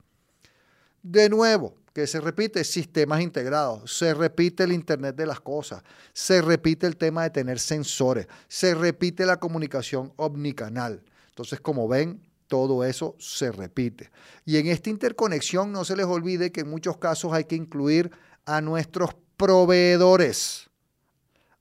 De 1.01 1.27
nuevo, 1.27 1.75
que 1.93 2.07
se 2.07 2.21
repite 2.21 2.63
sistemas 2.63 3.21
integrados, 3.21 3.95
se 3.97 4.13
repite 4.13 4.63
el 4.63 4.71
Internet 4.71 5.15
de 5.15 5.25
las 5.25 5.39
cosas, 5.39 5.83
se 6.13 6.41
repite 6.41 6.87
el 6.87 6.97
tema 6.97 7.23
de 7.23 7.29
tener 7.29 7.59
sensores, 7.59 8.27
se 8.47 8.73
repite 8.73 9.25
la 9.25 9.37
comunicación 9.37 10.13
omnicanal. 10.15 11.03
Entonces, 11.29 11.59
como 11.59 11.87
ven, 11.87 12.21
todo 12.53 12.83
eso 12.83 13.15
se 13.17 13.51
repite. 13.51 14.11
Y 14.45 14.57
en 14.57 14.67
esta 14.67 14.91
interconexión 14.91 15.71
no 15.71 15.83
se 15.83 15.95
les 15.95 16.05
olvide 16.05 16.51
que 16.51 16.61
en 16.61 16.69
muchos 16.69 16.97
casos 16.97 17.33
hay 17.33 17.45
que 17.45 17.55
incluir 17.55 18.11
a 18.45 18.61
nuestros 18.61 19.15
proveedores. 19.37 20.69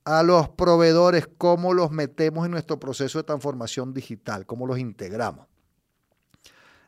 A 0.05 0.23
los 0.23 0.51
proveedores, 0.51 1.27
cómo 1.39 1.73
los 1.73 1.93
metemos 1.93 2.45
en 2.45 2.51
nuestro 2.51 2.79
proceso 2.79 3.17
de 3.17 3.25
transformación 3.25 3.95
digital, 3.95 4.45
cómo 4.45 4.67
los 4.67 4.79
integramos. 4.79 5.47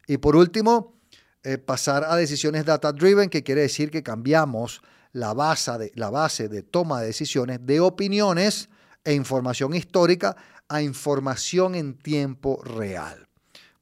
Y 0.06 0.18
por 0.18 0.37
último, 0.37 0.99
eh, 1.42 1.56
pasar 1.56 2.04
a 2.04 2.14
decisiones 2.14 2.66
data 2.66 2.92
driven, 2.92 3.30
que 3.30 3.42
quiere 3.42 3.62
decir 3.62 3.90
que 3.90 4.02
cambiamos 4.02 4.82
la 5.12 5.32
base, 5.32 5.78
de, 5.78 5.92
la 5.94 6.11
base 6.11 6.50
de 6.50 6.62
toma 6.62 7.00
de 7.00 7.06
decisiones 7.06 7.58
de 7.64 7.80
opiniones 7.80 8.68
e 9.02 9.14
información 9.14 9.75
histórica 9.75 10.37
a 10.68 10.82
información 10.82 11.75
en 11.75 11.96
tiempo 11.96 12.62
real. 12.62 13.24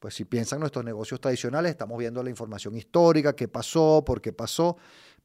Pues 0.02 0.14
si 0.14 0.24
piensan 0.24 0.58
nuestros 0.58 0.84
negocios 0.84 1.20
tradicionales, 1.20 1.70
estamos 1.70 1.96
viendo 1.96 2.24
la 2.24 2.28
información 2.28 2.76
histórica, 2.76 3.36
qué 3.36 3.46
pasó, 3.46 4.02
por 4.04 4.20
qué 4.20 4.32
pasó, 4.32 4.76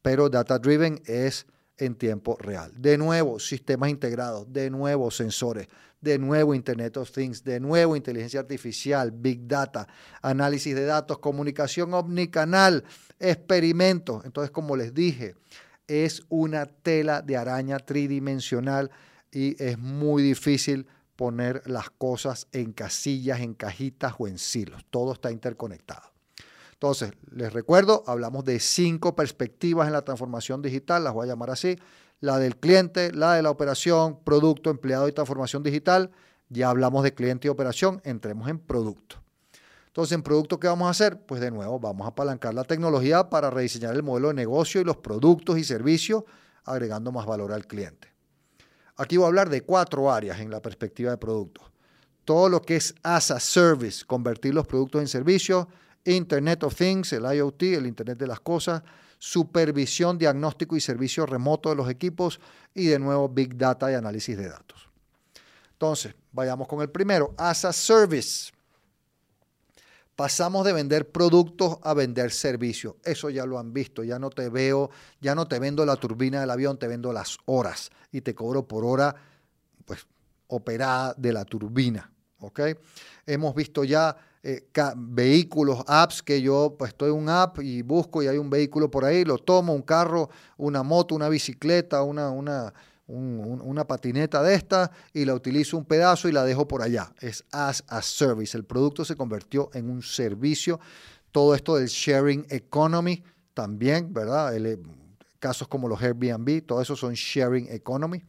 pero 0.03 0.29
Data 0.29 0.59
Driven 0.59 1.01
es 1.07 1.47
en 1.79 1.95
tiempo 1.95 2.37
real. 2.39 2.71
De 2.77 2.95
nuevo, 2.95 3.39
sistemas 3.39 3.89
integrados, 3.89 4.53
de 4.53 4.69
nuevo, 4.69 5.09
sensores, 5.09 5.67
de 5.99 6.19
nuevo, 6.19 6.53
Internet 6.53 6.95
of 6.97 7.11
Things, 7.11 7.43
de 7.43 7.59
nuevo, 7.59 7.95
inteligencia 7.95 8.39
artificial, 8.39 9.09
Big 9.09 9.47
Data, 9.47 9.87
análisis 10.21 10.75
de 10.75 10.85
datos, 10.85 11.17
comunicación 11.17 11.95
omnicanal, 11.95 12.83
experimentos. 13.19 14.25
Entonces, 14.25 14.51
como 14.51 14.75
les 14.75 14.93
dije, 14.93 15.33
es 15.87 16.21
una 16.29 16.67
tela 16.67 17.23
de 17.23 17.35
araña 17.35 17.79
tridimensional 17.79 18.91
y 19.31 19.59
es 19.59 19.79
muy 19.79 20.21
difícil 20.21 20.85
poner 21.17 21.63
las 21.65 21.89
cosas 21.89 22.47
en 22.53 22.71
casillas, 22.71 23.41
en 23.41 23.53
cajitas 23.53 24.13
o 24.17 24.27
en 24.27 24.37
silos. 24.37 24.85
Todo 24.89 25.11
está 25.11 25.31
interconectado. 25.31 26.13
Entonces, 26.71 27.11
les 27.31 27.51
recuerdo, 27.51 28.03
hablamos 28.05 28.45
de 28.45 28.59
cinco 28.59 29.15
perspectivas 29.15 29.87
en 29.87 29.93
la 29.93 30.03
transformación 30.03 30.61
digital, 30.61 31.03
las 31.03 31.13
voy 31.13 31.25
a 31.25 31.31
llamar 31.31 31.49
así. 31.49 31.75
La 32.19 32.37
del 32.37 32.55
cliente, 32.57 33.11
la 33.11 33.33
de 33.33 33.41
la 33.41 33.49
operación, 33.49 34.19
producto, 34.23 34.69
empleado 34.69 35.07
y 35.07 35.11
transformación 35.11 35.63
digital. 35.63 36.11
Ya 36.49 36.69
hablamos 36.69 37.03
de 37.03 37.13
cliente 37.13 37.47
y 37.47 37.49
operación, 37.49 37.99
entremos 38.03 38.47
en 38.47 38.59
producto. 38.59 39.17
Entonces, 39.87 40.13
en 40.13 40.21
producto, 40.21 40.59
¿qué 40.59 40.67
vamos 40.67 40.87
a 40.87 40.91
hacer? 40.91 41.19
Pues 41.25 41.41
de 41.41 41.49
nuevo, 41.49 41.79
vamos 41.79 42.05
a 42.05 42.09
apalancar 42.09 42.53
la 42.53 42.63
tecnología 42.63 43.29
para 43.29 43.49
rediseñar 43.49 43.95
el 43.95 44.03
modelo 44.03 44.27
de 44.27 44.35
negocio 44.35 44.79
y 44.79 44.83
los 44.83 44.97
productos 44.97 45.57
y 45.57 45.63
servicios, 45.63 46.23
agregando 46.63 47.11
más 47.11 47.25
valor 47.25 47.51
al 47.51 47.65
cliente. 47.65 48.16
Aquí 48.97 49.17
voy 49.17 49.25
a 49.25 49.27
hablar 49.27 49.49
de 49.49 49.61
cuatro 49.61 50.11
áreas 50.11 50.39
en 50.39 50.49
la 50.49 50.61
perspectiva 50.61 51.11
de 51.11 51.17
productos. 51.17 51.65
Todo 52.25 52.49
lo 52.49 52.61
que 52.61 52.75
es 52.75 52.93
as 53.03 53.31
a 53.31 53.39
service, 53.39 54.03
convertir 54.05 54.53
los 54.53 54.67
productos 54.67 55.01
en 55.01 55.07
servicios, 55.07 55.67
Internet 56.03 56.63
of 56.63 56.75
Things, 56.75 57.13
el 57.13 57.23
IoT, 57.23 57.61
el 57.63 57.85
Internet 57.85 58.17
de 58.17 58.27
las 58.27 58.39
Cosas, 58.39 58.81
supervisión, 59.19 60.17
diagnóstico 60.17 60.75
y 60.75 60.81
servicio 60.81 61.25
remoto 61.25 61.69
de 61.69 61.75
los 61.75 61.89
equipos 61.89 62.39
y 62.73 62.87
de 62.87 62.99
nuevo 62.99 63.29
Big 63.29 63.55
Data 63.55 63.91
y 63.91 63.95
análisis 63.95 64.37
de 64.37 64.49
datos. 64.49 64.89
Entonces, 65.73 66.15
vayamos 66.31 66.67
con 66.67 66.81
el 66.81 66.89
primero, 66.89 67.33
as 67.37 67.65
a 67.65 67.73
service. 67.73 68.51
Pasamos 70.17 70.65
de 70.65 70.73
vender 70.73 71.11
productos 71.11 71.77
a 71.83 71.93
vender 71.93 72.31
servicios. 72.31 72.95
Eso 73.03 73.29
ya 73.29 73.45
lo 73.45 73.59
han 73.59 73.71
visto. 73.71 74.03
Ya 74.03 74.17
no 74.17 74.31
te 74.31 74.49
veo, 74.49 74.89
ya 75.21 75.35
no 75.35 75.47
te 75.47 75.59
vendo 75.59 75.85
la 75.85 75.95
turbina 75.95 76.41
del 76.41 76.49
avión, 76.49 76.79
te 76.79 76.87
vendo 76.87 77.13
las 77.13 77.37
horas 77.45 77.91
y 78.11 78.21
te 78.21 78.33
cobro 78.33 78.67
por 78.67 78.83
hora, 78.83 79.15
pues, 79.85 80.07
operada 80.47 81.13
de 81.15 81.33
la 81.33 81.45
turbina. 81.45 82.11
¿Ok? 82.39 82.61
Hemos 83.27 83.53
visto 83.53 83.83
ya 83.83 84.17
eh, 84.41 84.67
vehículos, 84.95 85.83
apps 85.85 86.23
que 86.23 86.41
yo 86.41 86.75
pues 86.79 86.89
estoy 86.89 87.11
en 87.11 87.17
un 87.17 87.29
app 87.29 87.59
y 87.61 87.83
busco 87.83 88.23
y 88.23 88.27
hay 88.27 88.39
un 88.39 88.49
vehículo 88.49 88.89
por 88.89 89.05
ahí, 89.05 89.23
lo 89.23 89.37
tomo, 89.37 89.71
un 89.71 89.83
carro, 89.83 90.31
una 90.57 90.81
moto, 90.81 91.13
una 91.13 91.29
bicicleta, 91.29 92.01
una, 92.01 92.31
una, 92.31 92.73
una 93.07 93.87
patineta 93.87 94.43
de 94.43 94.55
esta 94.55 94.91
y 95.13 95.25
la 95.25 95.33
utilizo 95.33 95.77
un 95.77 95.85
pedazo 95.85 96.27
y 96.27 96.31
la 96.31 96.43
dejo 96.43 96.67
por 96.67 96.81
allá. 96.81 97.13
Es 97.19 97.45
as 97.51 97.83
a 97.87 98.01
service. 98.01 98.57
El 98.57 98.65
producto 98.65 99.05
se 99.05 99.15
convirtió 99.15 99.69
en 99.73 99.89
un 99.89 100.01
servicio. 100.01 100.79
Todo 101.31 101.55
esto 101.55 101.75
del 101.77 101.87
sharing 101.87 102.45
economy 102.49 103.23
también, 103.53 104.13
¿verdad? 104.13 104.55
Eh, 104.55 104.77
casos 105.39 105.67
como 105.67 105.87
los 105.87 106.01
Airbnb, 106.01 106.65
todo 106.65 106.81
eso 106.81 106.95
son 106.95 107.13
sharing 107.13 107.67
economy. 107.71 108.23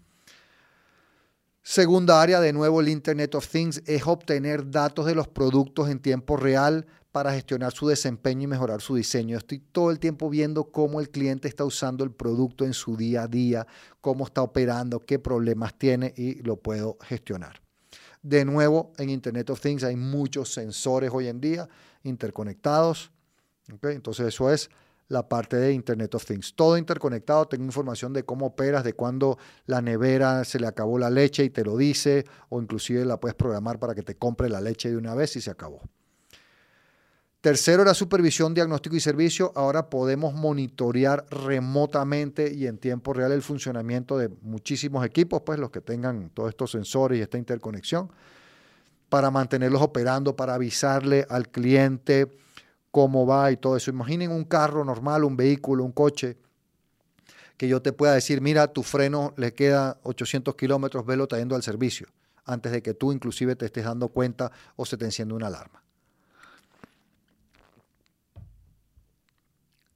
Segunda 1.63 2.23
área, 2.23 2.41
de 2.41 2.53
nuevo, 2.53 2.81
el 2.81 2.89
Internet 2.89 3.35
of 3.35 3.47
Things 3.47 3.83
es 3.85 4.07
obtener 4.07 4.71
datos 4.71 5.05
de 5.05 5.15
los 5.15 5.29
productos 5.29 5.91
en 5.91 5.99
tiempo 5.99 6.37
real 6.37 6.87
para 7.13 7.33
gestionar 7.33 7.73
su 7.73 7.89
desempeño 7.89 8.45
y 8.45 8.47
mejorar 8.47 8.81
su 8.81 8.95
diseño. 8.95 9.37
Estoy 9.39 9.61
todo 9.61 9.91
el 9.91 9.99
tiempo 9.99 10.29
viendo 10.29 10.65
cómo 10.71 11.01
el 11.01 11.11
cliente 11.11 11.49
está 11.49 11.65
usando 11.65 12.05
el 12.05 12.11
producto 12.11 12.65
en 12.65 12.75
su 12.75 12.97
día 12.97 13.23
a 13.23 13.29
día, 13.29 13.67
cómo 14.01 14.27
está 14.27 14.43
operando, 14.43 15.01
qué 15.01 15.19
problemas 15.19 15.77
tiene 15.79 16.13
y 16.17 16.43
lo 16.43 16.57
puedo 16.57 16.99
gestionar. 17.03 17.61
De 18.23 18.45
nuevo, 18.45 18.93
en 18.99 19.11
Internet 19.11 19.49
of 19.51 19.61
Things 19.61 19.85
hay 19.85 19.97
muchos 19.97 20.53
sensores 20.53 21.11
hoy 21.13 21.29
en 21.29 21.41
día 21.41 21.69
interconectados. 22.03 23.11
Entonces 23.69 24.27
eso 24.27 24.53
es 24.53 24.71
la 25.09 25.29
parte 25.29 25.57
de 25.57 25.73
Internet 25.73 26.15
of 26.15 26.27
Things. 26.27 26.55
Todo 26.55 26.77
interconectado, 26.77 27.47
tengo 27.49 27.65
información 27.65 28.13
de 28.13 28.25
cómo 28.25 28.47
operas, 28.47 28.85
de 28.85 28.93
cuándo 28.93 29.39
la 29.67 29.81
nevera 29.81 30.45
se 30.45 30.61
le 30.61 30.67
acabó 30.67 30.99
la 30.99 31.11
leche 31.11 31.45
y 31.45 31.51
te 31.51 31.65
lo 31.65 31.77
dice, 31.77 32.27
o 32.51 32.61
inclusive 32.61 33.05
la 33.05 33.19
puedes 33.19 33.35
programar 33.35 33.79
para 33.79 33.95
que 33.95 34.03
te 34.03 34.17
compre 34.17 34.49
la 34.49 34.61
leche 34.61 34.91
de 34.91 34.97
una 34.97 35.15
vez 35.15 35.37
y 35.37 35.41
se 35.41 35.51
acabó. 35.51 35.81
Tercero 37.41 37.83
era 37.83 37.95
supervisión, 37.95 38.53
diagnóstico 38.53 38.97
y 38.97 39.01
servicio. 39.01 39.53
Ahora 39.55 39.89
podemos 39.89 40.35
monitorear 40.35 41.25
remotamente 41.31 42.53
y 42.53 42.67
en 42.67 42.79
tiempo 42.79 43.13
real 43.13 43.31
el 43.31 43.43
funcionamiento 43.43 44.19
de 44.19 44.29
muchísimos 44.43 45.07
equipos, 45.07 45.43
pues 45.43 45.61
los 45.61 45.71
que 45.71 45.81
tengan 45.81 46.31
todos 46.31 46.49
estos 46.49 46.73
sensores 46.73 47.17
y 47.17 47.23
esta 47.23 47.39
interconexión, 47.39 48.11
para 49.09 49.31
mantenerlos 49.31 49.81
operando, 49.83 50.35
para 50.35 50.55
avisarle 50.55 51.27
al 51.31 51.49
cliente 51.49 52.29
cómo 52.91 53.25
va 53.25 53.53
y 53.53 53.57
todo 53.57 53.77
eso. 53.77 53.93
Imaginen 53.93 54.33
un 54.33 54.45
carro 54.45 54.85
normal, 54.85 55.23
un 55.23 55.37
vehículo, 55.37 55.85
un 55.85 55.93
coche, 55.93 56.37
que 57.57 57.69
yo 57.69 57.81
te 57.81 57.93
pueda 57.93 58.15
decir, 58.15 58.41
mira, 58.41 58.67
tu 58.73 58.83
freno 58.83 59.33
le 59.37 59.55
queda 59.55 60.01
800 60.03 60.57
kilómetros, 60.57 61.07
velo 61.07 61.29
trayendo 61.29 61.55
al 61.55 61.63
servicio, 61.63 62.09
antes 62.45 62.73
de 62.73 62.83
que 62.83 62.95
tú 62.95 63.13
inclusive 63.13 63.55
te 63.55 63.67
estés 63.67 63.85
dando 63.85 64.09
cuenta 64.09 64.51
o 64.75 64.85
se 64.85 64.97
te 64.97 65.05
enciende 65.05 65.35
una 65.35 65.47
alarma. 65.47 65.85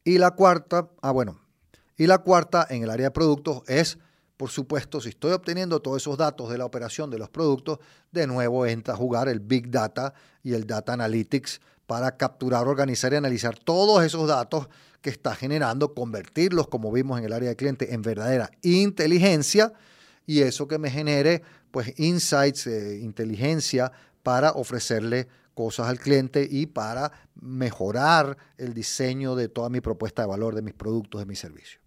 Y 0.05 0.19
la 0.19 0.33
cuarta, 0.33 0.89
ah 1.01 1.13
bueno, 1.13 1.39
y 1.97 2.07
la 2.07 2.19
cuarta 2.19 2.67
en 2.69 2.83
el 2.83 2.91
área 2.91 3.07
de 3.07 3.11
productos 3.13 3.63
es, 3.69 3.99
por 4.37 4.51
supuesto, 4.51 5.01
si 5.01 5.11
estoy 5.11 5.33
obteniendo 5.33 5.81
todos 5.81 6.03
esos 6.03 6.19
datos 6.19 6.51
de 6.51 6.59
la 6.59 6.65
operación 6.65 7.11
de 7.11 7.19
los 7.19 7.31
productos, 7.31 7.79
de 8.11 8.27
nuevo 8.27 8.67
entra 8.67 8.95
a 8.95 8.97
jugar 8.97 9.29
el 9.29 9.41
Big 9.41 9.71
Data 9.71 10.15
y 10.43 10.55
el 10.55 10.67
Data 10.67 10.95
Analytics 10.95 11.61
para 11.87 12.17
capturar, 12.17 12.67
organizar 12.67 13.13
y 13.13 13.17
analizar 13.17 13.59
todos 13.59 14.03
esos 14.03 14.27
datos 14.27 14.69
que 15.01 15.11
está 15.11 15.35
generando, 15.35 15.95
convertirlos, 15.95 16.69
como 16.69 16.91
vimos 16.91 17.19
en 17.19 17.27
el 17.27 17.33
área 17.33 17.51
de 17.51 17.57
cliente, 17.57 17.93
en 17.93 18.03
verdadera 18.03 18.51
inteligencia 18.63 19.73
y 20.27 20.41
eso 20.41 20.67
que 20.69 20.79
me 20.79 20.91
genere, 20.91 21.43
pues, 21.71 21.93
insights, 21.99 22.67
eh, 22.67 22.99
inteligencia 23.01 23.93
para 24.23 24.53
ofrecerle 24.53 25.29
cosas 25.55 25.89
al 25.89 25.99
cliente 25.99 26.47
y 26.51 26.67
para 26.67 27.13
mejorar 27.35 28.37
el 28.59 28.75
diseño 28.75 29.35
de 29.35 29.49
toda 29.49 29.69
mi 29.69 29.81
propuesta 29.81 30.23
de 30.23 30.29
valor, 30.29 30.55
de 30.55 30.63
mis 30.63 30.75
productos, 30.75 31.21
de 31.21 31.27
mis 31.27 31.39
servicios. 31.39 31.81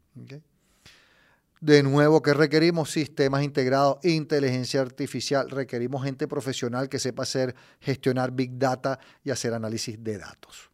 De 1.62 1.82
nuevo, 1.82 2.22
¿qué 2.22 2.34
requerimos? 2.34 2.92
Sistemas 2.92 3.44
integrados, 3.44 3.98
inteligencia 4.04 4.82
artificial. 4.82 5.50
Requerimos 5.50 6.04
gente 6.04 6.28
profesional 6.28 6.90
que 6.90 7.00
sepa 7.00 7.24
hacer, 7.24 7.56
gestionar 7.80 8.32
Big 8.32 8.58
Data 8.60 9.00
y 9.24 9.32
hacer 9.32 9.54
análisis 9.54 10.04
de 10.04 10.18
datos. 10.18 10.70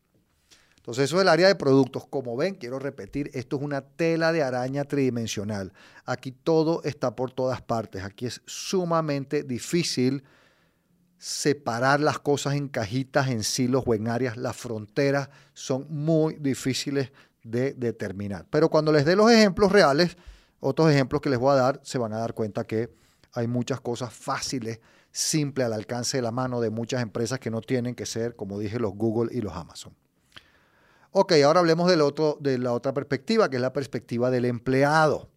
Entonces, 0.77 1.05
eso 1.05 1.17
es 1.17 1.21
el 1.21 1.27
área 1.27 1.47
de 1.47 1.55
productos. 1.55 2.07
Como 2.07 2.35
ven, 2.35 2.55
quiero 2.55 2.79
repetir, 2.79 3.29
esto 3.35 3.57
es 3.57 3.61
una 3.61 3.81
tela 3.81 4.31
de 4.31 4.41
araña 4.41 4.83
tridimensional. 4.83 5.71
Aquí 6.05 6.31
todo 6.31 6.81
está 6.83 7.15
por 7.15 7.31
todas 7.31 7.61
partes. 7.61 8.03
Aquí 8.03 8.25
es 8.25 8.41
sumamente 8.45 9.43
difícil 9.43 10.23
separar 11.21 11.99
las 11.99 12.17
cosas 12.17 12.55
en 12.55 12.67
cajitas, 12.67 13.27
en 13.27 13.43
silos 13.43 13.83
o 13.85 13.93
en 13.93 14.07
áreas. 14.07 14.37
Las 14.37 14.55
fronteras 14.55 15.29
son 15.53 15.85
muy 15.87 16.33
difíciles 16.39 17.11
de 17.43 17.73
determinar. 17.73 18.47
Pero 18.49 18.69
cuando 18.69 18.91
les 18.91 19.05
dé 19.05 19.15
los 19.15 19.29
ejemplos 19.29 19.71
reales, 19.71 20.17
otros 20.59 20.89
ejemplos 20.89 21.21
que 21.21 21.29
les 21.29 21.37
voy 21.37 21.51
a 21.51 21.61
dar, 21.61 21.79
se 21.83 21.99
van 21.99 22.11
a 22.13 22.17
dar 22.17 22.33
cuenta 22.33 22.63
que 22.63 22.89
hay 23.33 23.45
muchas 23.45 23.79
cosas 23.81 24.11
fáciles, 24.11 24.79
simples, 25.11 25.67
al 25.67 25.73
alcance 25.73 26.17
de 26.17 26.23
la 26.23 26.31
mano 26.31 26.59
de 26.59 26.71
muchas 26.71 27.03
empresas 27.03 27.37
que 27.37 27.51
no 27.51 27.61
tienen 27.61 27.93
que 27.93 28.07
ser, 28.07 28.35
como 28.35 28.57
dije, 28.57 28.79
los 28.79 28.95
Google 28.95 29.29
y 29.31 29.41
los 29.41 29.53
Amazon. 29.53 29.95
Ok, 31.11 31.33
ahora 31.45 31.59
hablemos 31.59 31.87
del 31.87 32.01
otro, 32.01 32.39
de 32.41 32.57
la 32.57 32.73
otra 32.73 32.95
perspectiva, 32.95 33.47
que 33.47 33.57
es 33.57 33.61
la 33.61 33.73
perspectiva 33.73 34.31
del 34.31 34.45
empleado. 34.45 35.29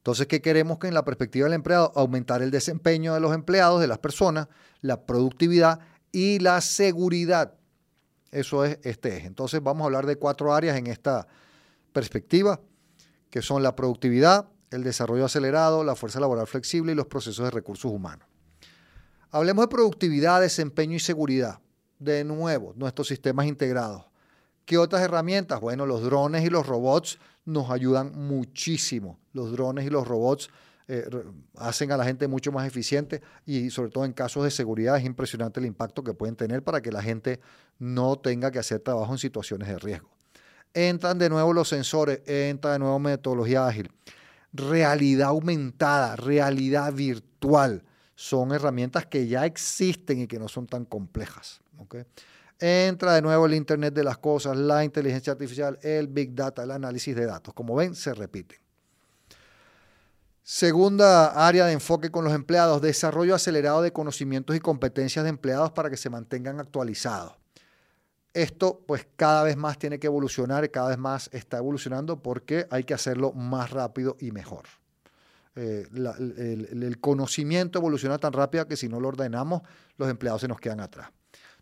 Entonces, 0.00 0.26
¿qué 0.28 0.40
queremos 0.40 0.78
que 0.78 0.88
en 0.88 0.94
la 0.94 1.04
perspectiva 1.04 1.44
del 1.44 1.52
empleado? 1.52 1.92
Aumentar 1.94 2.40
el 2.40 2.50
desempeño 2.50 3.12
de 3.12 3.20
los 3.20 3.34
empleados, 3.34 3.82
de 3.82 3.86
las 3.86 3.98
personas, 3.98 4.48
la 4.80 5.04
productividad 5.04 5.80
y 6.10 6.38
la 6.38 6.62
seguridad. 6.62 7.52
Eso 8.30 8.64
es 8.64 8.78
este 8.82 9.18
eje. 9.18 9.26
Entonces, 9.26 9.62
vamos 9.62 9.82
a 9.82 9.86
hablar 9.86 10.06
de 10.06 10.16
cuatro 10.16 10.54
áreas 10.54 10.78
en 10.78 10.86
esta 10.86 11.26
perspectiva, 11.92 12.60
que 13.28 13.42
son 13.42 13.62
la 13.62 13.76
productividad, 13.76 14.48
el 14.70 14.84
desarrollo 14.84 15.26
acelerado, 15.26 15.84
la 15.84 15.94
fuerza 15.94 16.18
laboral 16.18 16.46
flexible 16.46 16.92
y 16.92 16.94
los 16.94 17.06
procesos 17.06 17.44
de 17.44 17.50
recursos 17.50 17.92
humanos. 17.92 18.26
Hablemos 19.30 19.64
de 19.64 19.68
productividad, 19.68 20.40
desempeño 20.40 20.96
y 20.96 21.00
seguridad 21.00 21.60
de 21.98 22.24
nuevo, 22.24 22.72
nuestros 22.74 23.06
sistemas 23.06 23.46
integrados. 23.46 24.06
¿Qué 24.64 24.78
otras 24.78 25.02
herramientas? 25.02 25.60
Bueno, 25.60 25.84
los 25.84 26.02
drones 26.02 26.42
y 26.42 26.48
los 26.48 26.66
robots 26.66 27.18
nos 27.50 27.70
ayudan 27.70 28.12
muchísimo. 28.14 29.18
Los 29.32 29.52
drones 29.52 29.86
y 29.86 29.90
los 29.90 30.06
robots 30.06 30.50
eh, 30.88 31.08
hacen 31.56 31.92
a 31.92 31.96
la 31.96 32.04
gente 32.04 32.26
mucho 32.26 32.50
más 32.50 32.66
eficiente 32.66 33.22
y 33.46 33.70
sobre 33.70 33.90
todo 33.90 34.04
en 34.04 34.12
casos 34.12 34.44
de 34.44 34.50
seguridad 34.50 34.96
es 34.96 35.04
impresionante 35.04 35.60
el 35.60 35.66
impacto 35.66 36.02
que 36.02 36.14
pueden 36.14 36.36
tener 36.36 36.64
para 36.64 36.80
que 36.80 36.90
la 36.90 37.02
gente 37.02 37.40
no 37.78 38.16
tenga 38.16 38.50
que 38.50 38.58
hacer 38.58 38.80
trabajo 38.80 39.12
en 39.12 39.18
situaciones 39.18 39.68
de 39.68 39.78
riesgo. 39.78 40.10
Entran 40.74 41.18
de 41.18 41.28
nuevo 41.28 41.52
los 41.52 41.68
sensores, 41.68 42.22
entra 42.26 42.72
de 42.72 42.78
nuevo 42.78 42.98
metodología 42.98 43.66
ágil. 43.66 43.90
Realidad 44.52 45.28
aumentada, 45.28 46.16
realidad 46.16 46.92
virtual 46.92 47.84
son 48.14 48.52
herramientas 48.52 49.06
que 49.06 49.26
ya 49.26 49.46
existen 49.46 50.20
y 50.20 50.26
que 50.26 50.38
no 50.38 50.48
son 50.48 50.66
tan 50.66 50.84
complejas. 50.84 51.60
Entra 52.60 53.14
de 53.14 53.22
nuevo 53.22 53.46
el 53.46 53.54
Internet 53.54 53.94
de 53.94 54.04
las 54.04 54.18
Cosas, 54.18 54.56
la 54.56 54.84
inteligencia 54.84 55.32
artificial, 55.32 55.78
el 55.82 56.08
Big 56.08 56.34
Data, 56.34 56.62
el 56.62 56.70
análisis 56.70 57.16
de 57.16 57.24
datos. 57.24 57.54
Como 57.54 57.74
ven, 57.74 57.94
se 57.94 58.12
repiten. 58.12 58.58
Segunda 60.42 61.46
área 61.46 61.64
de 61.66 61.72
enfoque 61.72 62.10
con 62.10 62.24
los 62.24 62.34
empleados, 62.34 62.82
desarrollo 62.82 63.34
acelerado 63.34 63.82
de 63.82 63.92
conocimientos 63.92 64.56
y 64.56 64.60
competencias 64.60 65.22
de 65.22 65.30
empleados 65.30 65.72
para 65.72 65.88
que 65.88 65.96
se 65.96 66.10
mantengan 66.10 66.60
actualizados. 66.60 67.34
Esto 68.34 68.84
pues 68.86 69.06
cada 69.16 69.42
vez 69.42 69.56
más 69.56 69.78
tiene 69.78 69.98
que 69.98 70.06
evolucionar, 70.06 70.70
cada 70.70 70.88
vez 70.88 70.98
más 70.98 71.30
está 71.32 71.58
evolucionando 71.58 72.22
porque 72.22 72.66
hay 72.70 72.84
que 72.84 72.94
hacerlo 72.94 73.32
más 73.32 73.70
rápido 73.70 74.16
y 74.20 74.32
mejor. 74.32 74.64
Eh, 75.56 75.86
el, 75.92 76.98
conocimiento 77.00 77.78
evoluciona 77.78 78.18
tan 78.18 78.32
rápido 78.32 78.66
que 78.68 78.76
si 78.76 78.88
no 78.88 79.00
lo 79.00 79.08
ordenamos, 79.08 79.62
los 79.96 80.08
empleados 80.08 80.42
se 80.42 80.48
nos 80.48 80.60
quedan 80.60 80.80
atrás. 80.80 81.10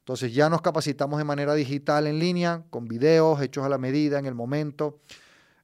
Entonces 0.08 0.32
ya 0.32 0.48
nos 0.48 0.62
capacitamos 0.62 1.18
de 1.18 1.24
manera 1.24 1.52
digital 1.52 2.06
en 2.06 2.18
línea, 2.18 2.62
con 2.70 2.88
videos 2.88 3.42
hechos 3.42 3.62
a 3.66 3.68
la 3.68 3.76
medida 3.76 4.18
en 4.18 4.24
el 4.24 4.34
momento. 4.34 5.00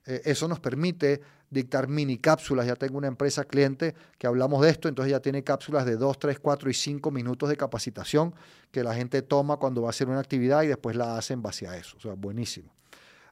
Eh, 0.05 0.21
eso 0.27 0.47
nos 0.49 0.61
permite 0.61 1.23
dictar 1.49 1.89
mini 1.89 2.19
cápsulas. 2.19 2.67
Ya 2.67 2.77
tengo 2.77 2.99
una 2.99 3.07
empresa 3.07 3.45
cliente 3.45 3.95
que 4.19 4.27
hablamos 4.27 4.61
de 4.61 4.69
esto, 4.69 4.87
entonces 4.87 5.13
ya 5.13 5.21
tiene 5.21 5.43
cápsulas 5.43 5.87
de 5.87 5.97
2, 5.97 6.19
3, 6.19 6.39
4 6.41 6.69
y 6.69 6.75
5 6.75 7.11
minutos 7.11 7.49
de 7.49 7.57
capacitación 7.57 8.35
que 8.71 8.85
la 8.85 8.95
gente 8.95 9.23
toma 9.23 9.57
cuando 9.57 9.81
va 9.81 9.89
a 9.89 9.91
hacer 9.91 10.11
una 10.11 10.21
actividad 10.21 10.63
y 10.63 10.67
después 10.67 10.95
la 10.95 11.17
hace 11.17 11.33
en 11.33 11.41
base 11.41 11.67
a 11.67 11.79
eso. 11.79 11.97
O 11.97 12.01
sea, 12.01 12.13
buenísimo. 12.13 12.71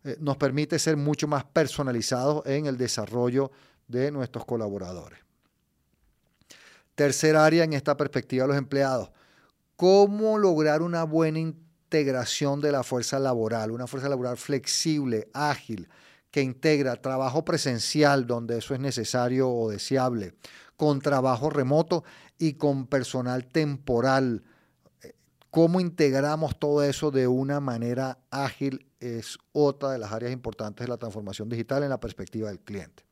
Eh, 0.05 0.17
nos 0.19 0.39
permite 0.39 0.79
ser 0.79 0.97
mucho 0.97 1.29
más 1.29 1.45
personalizados 1.45 2.47
en 2.47 2.65
el 2.65 2.79
desarrollo 2.79 3.53
de 3.87 4.11
nuestros 4.11 4.47
colaboradores. 4.47 5.19
Tercer 6.95 7.37
área 7.37 7.65
en 7.65 7.75
esta 7.75 7.99
perspectiva 7.99 8.47
los 8.47 8.57
empleados, 8.57 9.11
cómo 9.83 10.39
lograr 10.39 10.81
una 10.81 11.03
buena 11.03 11.41
integración 11.41 12.61
de 12.61 12.71
la 12.71 12.85
fuerza 12.85 13.19
laboral, 13.19 13.73
una 13.73 13.89
fuerza 13.89 14.09
laboral 14.09 14.37
flexible, 14.37 15.29
ágil, 15.35 15.89
que 16.31 16.41
integra 16.41 16.95
trabajo 16.95 17.45
presencial 17.45 18.29
donde 18.29 18.59
eso 18.59 18.75
es 18.75 18.81
necesario 18.81 19.51
o 19.51 19.69
deseable, 19.69 20.35
con 20.77 21.01
trabajo 21.01 21.51
remoto 21.51 22.05
y 22.39 22.53
con 22.53 22.87
personal 22.87 23.49
temporal. 23.49 24.45
¿Cómo 25.51 25.81
integramos 25.81 26.61
todo 26.61 26.85
eso 26.85 27.11
de 27.11 27.27
una 27.27 27.59
manera 27.59 28.21
ágil? 28.31 28.87
Es 29.01 29.37
otra 29.51 29.91
de 29.91 29.99
las 29.99 30.13
áreas 30.13 30.31
importantes 30.31 30.87
de 30.87 30.91
la 30.91 30.97
transformación 30.97 31.49
digital 31.49 31.83
en 31.83 31.89
la 31.89 31.99
perspectiva 31.99 32.51
del 32.51 32.61
cliente 32.61 33.03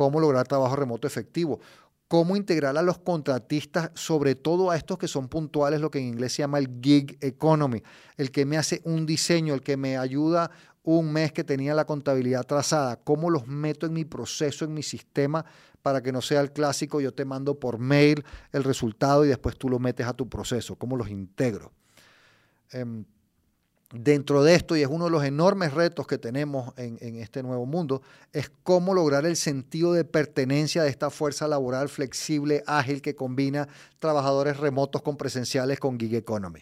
cómo 0.00 0.18
lograr 0.18 0.46
trabajo 0.46 0.76
remoto 0.76 1.06
efectivo, 1.06 1.60
cómo 2.10 2.34
integrar 2.34 2.76
a 2.76 2.82
los 2.82 2.98
contratistas, 2.98 3.92
sobre 3.94 4.34
todo 4.34 4.72
a 4.72 4.76
estos 4.76 4.98
que 4.98 5.06
son 5.06 5.28
puntuales, 5.28 5.80
lo 5.80 5.92
que 5.92 6.00
en 6.00 6.06
inglés 6.06 6.32
se 6.32 6.42
llama 6.42 6.58
el 6.58 6.68
gig 6.82 7.16
economy, 7.20 7.84
el 8.16 8.32
que 8.32 8.44
me 8.44 8.58
hace 8.58 8.80
un 8.82 9.06
diseño, 9.06 9.54
el 9.54 9.60
que 9.60 9.76
me 9.76 9.96
ayuda 9.96 10.50
un 10.82 11.12
mes 11.12 11.30
que 11.30 11.44
tenía 11.44 11.72
la 11.72 11.84
contabilidad 11.84 12.42
trazada, 12.42 12.96
cómo 12.96 13.30
los 13.30 13.46
meto 13.46 13.86
en 13.86 13.92
mi 13.92 14.04
proceso, 14.04 14.64
en 14.64 14.74
mi 14.74 14.82
sistema, 14.82 15.44
para 15.82 16.02
que 16.02 16.10
no 16.10 16.20
sea 16.20 16.40
el 16.40 16.50
clásico, 16.50 17.00
yo 17.00 17.14
te 17.14 17.24
mando 17.24 17.60
por 17.60 17.78
mail 17.78 18.24
el 18.50 18.64
resultado 18.64 19.24
y 19.24 19.28
después 19.28 19.56
tú 19.56 19.68
lo 19.68 19.78
metes 19.78 20.04
a 20.08 20.12
tu 20.12 20.28
proceso, 20.28 20.74
cómo 20.74 20.96
los 20.96 21.10
integro. 21.10 21.70
Em, 22.72 23.04
dentro 23.92 24.44
de 24.44 24.54
esto, 24.54 24.76
y 24.76 24.82
es 24.82 24.88
uno 24.88 25.06
de 25.06 25.10
los 25.10 25.24
enormes 25.24 25.74
retos 25.74 26.06
que 26.06 26.18
tenemos 26.18 26.72
en, 26.76 27.16
este 27.16 27.42
nuevo 27.42 27.66
mundo, 27.66 28.02
es 28.32 28.50
cómo 28.62 28.94
lograr 28.94 29.26
el 29.26 29.36
sentido 29.36 29.92
de 29.92 30.04
pertenencia 30.04 30.82
de 30.82 30.90
esta 30.90 31.10
fuerza 31.10 31.48
laboral 31.48 31.88
flexible, 31.88 32.62
ágil, 32.66 33.02
que 33.02 33.16
combina 33.16 33.68
trabajadores 33.98 34.58
remotos 34.58 35.02
con 35.02 35.16
presenciales 35.16 35.80
con 35.80 35.98
gig 35.98 36.14
economy. 36.14 36.60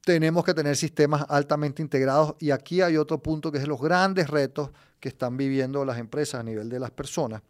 Tenemos 0.00 0.44
que 0.44 0.54
tener 0.54 0.76
sistemas 0.76 1.24
altamente 1.28 1.80
integrados 1.80 2.34
y 2.38 2.50
aquí 2.50 2.82
hay 2.82 2.96
otro 2.96 3.22
punto 3.22 3.50
que 3.50 3.58
es 3.58 3.66
los 3.66 3.80
grandes 3.80 4.28
retos 4.28 4.70
que 5.00 5.08
están 5.08 5.36
viviendo 5.36 5.84
las 5.84 5.98
empresas 5.98 6.40
a 6.40 6.42
nivel 6.42 6.68
de 6.68 6.78
las 6.78 6.90
personas, 6.90 7.42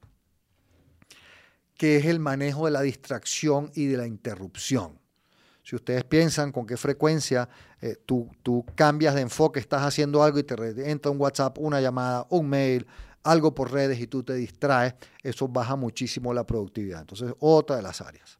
que 1.76 1.96
es 1.96 2.06
el 2.06 2.20
manejo 2.20 2.66
de 2.66 2.72
la 2.72 2.82
distracción 2.82 3.70
y 3.74 3.86
de 3.86 3.96
la 3.96 4.06
interrupción. 4.06 5.03
Si 5.64 5.74
ustedes 5.74 6.04
piensan 6.04 6.52
con 6.52 6.66
qué 6.66 6.76
frecuencia 6.76 7.48
eh, 7.80 7.96
tú, 8.04 8.28
cambias 8.74 9.14
de 9.14 9.22
enfoque, 9.22 9.58
estás 9.58 9.82
haciendo 9.82 10.22
algo 10.22 10.38
y 10.38 10.42
te 10.42 10.90
entra 10.90 11.10
un 11.10 11.18
WhatsApp, 11.18 11.58
una 11.58 11.80
llamada, 11.80 12.26
un 12.28 12.50
mail, 12.50 12.86
algo 13.22 13.54
por 13.54 13.72
redes 13.72 13.98
y 13.98 14.06
tú 14.06 14.22
te 14.22 14.34
distraes, 14.34 14.94
eso 15.22 15.48
baja 15.48 15.74
muchísimo 15.74 16.34
la 16.34 16.46
productividad. 16.46 17.00
Entonces, 17.00 17.32
otra 17.40 17.76
de 17.76 17.82
las 17.82 18.02
áreas. 18.02 18.38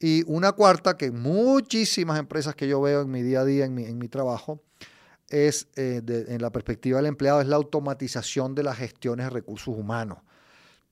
Y 0.00 0.24
una 0.26 0.52
cuarta 0.52 0.96
que 0.96 1.10
muchísimas 1.10 2.18
empresas 2.18 2.54
que 2.54 2.66
yo 2.66 2.80
veo 2.80 3.02
en 3.02 3.10
mi 3.10 3.22
día 3.22 3.40
a 3.40 3.44
día, 3.44 3.66
en 3.66 3.98
mi, 3.98 4.08
trabajo, 4.08 4.62
es 5.28 5.68
eh, 5.76 6.00
en 6.28 6.40
la 6.40 6.50
perspectiva 6.50 6.96
del 6.96 7.06
empleado, 7.06 7.42
es 7.42 7.46
la 7.46 7.56
automatización 7.56 8.54
de 8.54 8.62
las 8.62 8.78
gestiones 8.78 9.26
de 9.26 9.30
recursos 9.30 9.76
humanos 9.76 10.18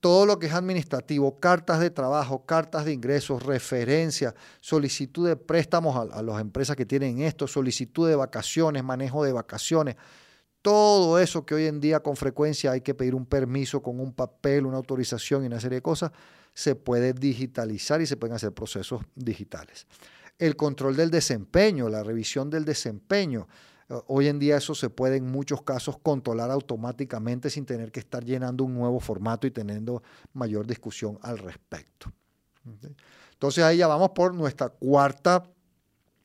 todo 0.01 0.25
lo 0.25 0.39
que 0.39 0.47
es 0.47 0.53
administrativo, 0.53 1.39
cartas 1.39 1.79
de 1.79 1.91
trabajo, 1.91 2.43
cartas 2.43 2.85
de 2.85 2.91
ingresos, 2.91 3.43
referencias, 3.43 4.33
solicitud 4.59 5.27
de 5.27 5.35
préstamos 5.35 5.95
a, 5.95 6.23
las 6.23 6.41
empresas 6.41 6.75
que 6.75 6.87
tienen 6.87 7.21
esto, 7.21 7.47
solicitud 7.47 8.09
de 8.09 8.15
vacaciones, 8.15 8.83
manejo 8.83 9.23
de 9.23 9.31
vacaciones, 9.31 9.95
todo 10.63 11.19
eso 11.19 11.45
que 11.45 11.53
hoy 11.53 11.65
en 11.67 11.79
día 11.79 12.01
con 12.01 12.15
frecuencia 12.15 12.71
hay 12.71 12.81
que 12.81 12.95
pedir 12.95 13.13
un 13.13 13.27
permiso 13.27 13.81
con 13.81 13.99
un 13.99 14.11
papel, 14.11 14.65
una 14.65 14.77
autorización 14.77 15.43
y 15.43 15.47
una 15.47 15.59
serie 15.59 15.77
de 15.77 15.81
cosas, 15.83 16.11
se 16.53 16.75
puede 16.75 17.13
digitalizar 17.13 18.01
y 18.01 18.07
se 18.07 18.17
pueden 18.17 18.35
hacer 18.35 18.51
procesos 18.53 19.03
digitales. 19.15 19.85
El 20.39 20.55
control 20.55 20.95
del 20.95 21.11
desempeño, 21.11 21.89
la 21.89 22.03
revisión 22.03 22.49
del 22.49 22.65
desempeño, 22.65 23.47
Hoy 24.07 24.27
en 24.27 24.39
día 24.39 24.57
eso 24.57 24.73
se 24.73 24.89
puede 24.89 25.17
en 25.17 25.29
muchos 25.29 25.63
casos 25.63 25.97
controlar 26.01 26.49
automáticamente 26.49 27.49
sin 27.49 27.65
tener 27.65 27.91
que 27.91 27.99
estar 27.99 28.23
llenando 28.23 28.63
un 28.63 28.73
nuevo 28.73 28.99
formato 28.99 29.47
y 29.47 29.51
teniendo 29.51 30.01
mayor 30.33 30.65
discusión 30.65 31.17
al 31.21 31.37
respecto. 31.37 32.11
Entonces 33.33 33.63
ahí 33.63 33.77
ya 33.77 33.87
vamos 33.87 34.11
por 34.11 34.33
nuestra 34.33 34.69
cuarta 34.69 35.43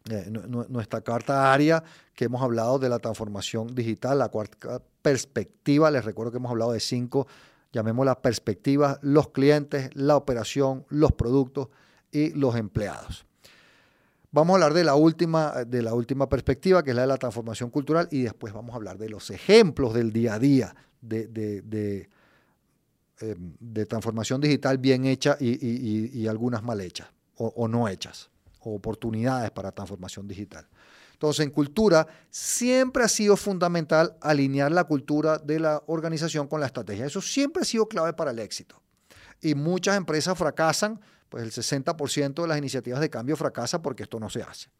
eh, 0.08 0.30
nuestra 0.68 1.00
carta 1.00 1.52
área 1.52 1.82
que 2.14 2.26
hemos 2.26 2.40
hablado 2.40 2.78
de 2.78 2.88
la 2.88 3.00
transformación 3.00 3.74
digital, 3.74 4.20
la 4.20 4.28
cuarta 4.28 4.80
perspectiva, 5.02 5.90
les 5.90 6.04
recuerdo 6.04 6.30
que 6.30 6.38
hemos 6.38 6.50
hablado 6.50 6.70
de 6.70 6.78
cinco, 6.78 7.26
llamémosla 7.72 8.22
perspectivas, 8.22 8.98
los 9.02 9.30
clientes, 9.30 9.90
la 9.94 10.16
operación, 10.16 10.86
los 10.90 11.10
productos 11.10 11.70
y 12.12 12.30
los 12.30 12.54
empleados. 12.54 13.25
Vamos 14.32 14.52
a 14.52 14.56
hablar 14.56 14.74
de 14.74 14.84
la 14.84 14.94
última, 14.94 15.64
de 15.64 15.82
la 15.82 15.94
última 15.94 16.28
perspectiva, 16.28 16.82
que 16.82 16.90
es 16.90 16.96
la 16.96 17.02
de 17.02 17.08
la 17.08 17.16
transformación 17.16 17.70
cultural, 17.70 18.08
y 18.10 18.22
después 18.22 18.52
vamos 18.52 18.72
a 18.72 18.76
hablar 18.76 18.98
de 18.98 19.08
los 19.08 19.30
ejemplos 19.30 19.94
del 19.94 20.12
día 20.12 20.34
a 20.34 20.38
día 20.38 20.76
de, 21.00 21.26
de, 21.28 22.08
em, 23.20 23.86
transformación 23.86 24.40
digital 24.40 24.78
bien 24.78 25.04
hecha 25.04 25.36
y, 25.40 26.26
algunas 26.26 26.62
mal 26.62 26.80
hechas 26.80 27.08
o 27.36 27.68
no 27.68 27.88
hechas 27.88 28.30
oportunidades 28.74 29.50
para 29.50 29.72
transformación 29.72 30.26
digital. 30.26 30.66
Entonces, 31.12 31.46
en 31.46 31.50
cultura 31.50 32.06
siempre 32.30 33.02
ha 33.02 33.08
sido 33.08 33.36
fundamental 33.36 34.16
alinear 34.20 34.70
la 34.70 34.84
cultura 34.84 35.38
de 35.38 35.60
la 35.60 35.82
organización 35.86 36.46
con 36.46 36.60
la 36.60 36.66
estrategia. 36.66 37.06
Eso 37.06 37.22
siempre 37.22 37.62
ha 37.62 37.64
sido 37.64 37.88
clave 37.88 38.12
para 38.12 38.32
el 38.32 38.38
éxito. 38.38 38.82
Y 39.40 39.54
muchas 39.54 39.96
empresas 39.96 40.36
fracasan, 40.36 41.00
pues 41.36 41.58
el 41.58 41.82
60% 41.84 42.40
de 42.40 42.48
las 42.48 42.56
iniciativas 42.56 42.98
de 42.98 43.10
cambio 43.10 43.36
fracasa 43.36 43.82
porque 43.82 44.04
esto 44.04 44.18
no 44.18 44.30
se 44.30 44.42
hace. 44.42 44.70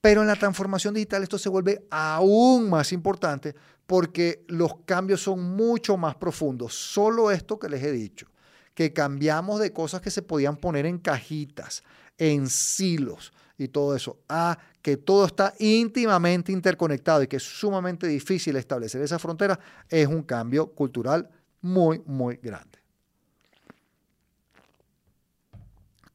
Pero 0.00 0.22
en 0.22 0.28
la 0.28 0.36
transformación 0.36 0.94
digital 0.94 1.22
esto 1.22 1.36
se 1.36 1.50
vuelve 1.50 1.86
aún 1.90 2.70
más 2.70 2.90
importante 2.90 3.54
porque 3.86 4.46
los 4.48 4.76
cambios 4.86 5.20
son 5.20 5.42
mucho 5.54 5.98
más 5.98 6.14
profundos. 6.14 6.72
Solo 6.74 7.30
esto 7.30 7.58
que 7.58 7.68
les 7.68 7.82
he 7.82 7.92
dicho, 7.92 8.28
que 8.72 8.94
cambiamos 8.94 9.60
de 9.60 9.74
cosas 9.74 10.00
que 10.00 10.10
se 10.10 10.22
podían 10.22 10.56
poner 10.56 10.86
en 10.86 10.96
cajitas, 10.96 11.82
en 12.16 12.48
silos 12.48 13.34
y 13.58 13.68
todo 13.68 13.94
eso, 13.94 14.20
a 14.30 14.56
que 14.80 14.96
todo 14.96 15.26
está 15.26 15.52
íntimamente 15.58 16.50
interconectado 16.50 17.22
y 17.24 17.26
que 17.26 17.36
es 17.36 17.42
sumamente 17.42 18.06
difícil 18.06 18.56
establecer 18.56 19.02
esa 19.02 19.18
frontera, 19.18 19.60
es 19.90 20.06
un 20.06 20.22
cambio 20.22 20.68
cultural 20.68 21.28
muy, 21.60 22.00
muy 22.06 22.36
grande. 22.36 22.85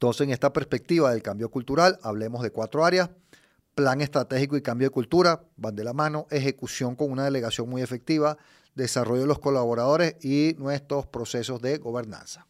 Entonces, 0.02 0.22
en 0.22 0.32
esta 0.32 0.52
perspectiva 0.52 1.12
del 1.12 1.22
cambio 1.22 1.48
cultural, 1.48 1.96
hablemos 2.02 2.42
de 2.42 2.50
cuatro 2.50 2.84
áreas. 2.84 3.10
Plan 3.76 4.00
estratégico 4.00 4.56
y 4.56 4.60
cambio 4.60 4.88
de 4.88 4.90
cultura, 4.90 5.44
van 5.56 5.76
de 5.76 5.84
la 5.84 5.92
mano, 5.92 6.26
ejecución 6.32 6.96
con 6.96 7.12
una 7.12 7.22
delegación 7.22 7.68
muy 7.68 7.82
efectiva, 7.82 8.36
desarrollo 8.74 9.20
de 9.20 9.28
los 9.28 9.38
colaboradores 9.38 10.16
y 10.20 10.56
nuestros 10.58 11.06
procesos 11.06 11.62
de 11.62 11.78
gobernanza. 11.78 12.48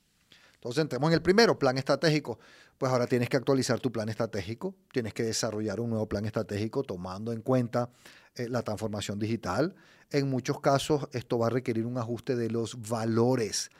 Entonces, 0.55 0.81
entremos 0.81 1.09
en 1.11 1.13
el 1.13 1.21
primero, 1.21 1.59
plan 1.59 1.77
estratégico 1.77 2.39
pues 2.79 2.91
ahora 2.91 3.07
tienes 3.07 3.29
que 3.29 3.37
actualizar 3.37 3.79
tu 3.81 3.93
plan 3.93 4.09
estratégico, 4.09 4.75
tienes 4.91 5.13
que 5.13 5.23
desarrollar 5.23 5.79
un 5.79 5.91
nuevo 5.91 6.09
plan 6.09 6.25
estratégico 6.25 6.83
tomando 6.83 7.33
en 7.33 7.43
cuenta 7.43 7.91
eh, 8.35 8.49
la 8.49 8.63
transformación 8.63 9.19
digital. 9.19 9.75
En 10.11 10.29
muchos 10.31 10.59
casos 10.59 11.07
esto 11.13 11.39
va 11.39 11.49
a 11.49 11.51
requerir 11.51 11.85
un 11.85 11.99
ajuste 11.99 12.35
de 12.35 12.51
los 12.51 12.89
valores 12.89 13.71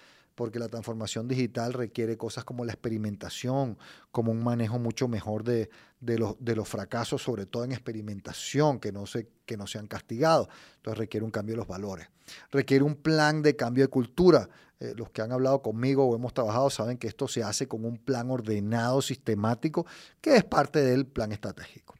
porque 0.43 0.59
la 0.59 0.67
transformación 0.67 1.29
digital 1.29 1.73
requiere 1.73 2.17
cosas 2.17 2.43
como 2.45 2.65
la 2.65 2.73
experimentación, 2.73 3.79
como 4.11 4.33
un 4.33 4.43
manejo 4.43 4.77
mucho 4.81 5.07
mejor 5.07 5.45
de, 5.45 5.71
los, 6.01 6.69
fracasos, 6.69 7.23
sobre 7.23 7.47
todo 7.47 7.63
en 7.63 7.71
experimentación, 7.71 8.81
que 8.81 8.91
no, 8.91 9.07
se, 9.07 9.29
que 9.47 9.57
no 9.57 9.69
sean 9.69 9.87
castigados. 9.87 10.49
Entonces 10.79 10.99
requiere 10.99 11.25
un 11.25 11.31
cambio 11.31 11.53
de 11.53 11.59
los 11.59 11.69
valores. 11.69 12.09
Requiere 12.51 12.83
un 12.83 12.97
plan 12.97 13.41
de 13.41 13.55
cambio 13.55 13.85
de 13.85 13.89
cultura. 13.89 14.49
Eh, 14.81 14.95
los 14.97 15.11
que 15.11 15.23
han 15.23 15.31
hablado 15.31 15.63
conmigo 15.63 16.07
o 16.07 16.17
hemos 16.17 16.35
trabajado 16.35 16.71
saben 16.71 16.99
que 16.99 17.07
esto 17.07 17.29
se 17.29 17.45
hace 17.45 17.69
con 17.69 17.85
un 17.85 17.97
plan 17.97 18.29
ordenado, 18.29 19.01
sistemático, 19.01 19.87
que 20.21 20.35
es 20.35 20.43
parte 20.43 20.83
del 20.83 21.07
plan 21.07 21.31
estratégico. 21.31 21.95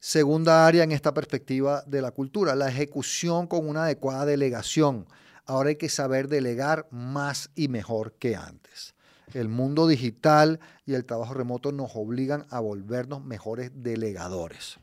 Segunda 0.00 0.66
área 0.66 0.82
en 0.82 0.90
esta 0.90 1.14
perspectiva 1.14 1.84
de 1.86 2.02
la 2.02 2.10
cultura, 2.10 2.56
la 2.56 2.68
ejecución 2.68 3.46
con 3.46 3.68
una 3.68 3.84
adecuada 3.84 4.26
delegación. 4.26 5.06
Ahora 5.46 5.70
hay 5.70 5.76
que 5.76 5.88
saber 5.88 6.28
delegar 6.28 6.86
más 6.90 7.50
y 7.54 7.68
mejor 7.68 8.14
que 8.14 8.36
antes. 8.36 8.94
El 9.32 9.48
mundo 9.48 9.86
digital 9.86 10.60
y 10.86 10.94
el 10.94 11.04
trabajo 11.04 11.34
remoto 11.34 11.72
nos 11.72 11.92
obligan 11.94 12.46
a 12.50 12.60
volvernos 12.60 13.24
mejores 13.24 13.70
delegadores. 13.74 14.78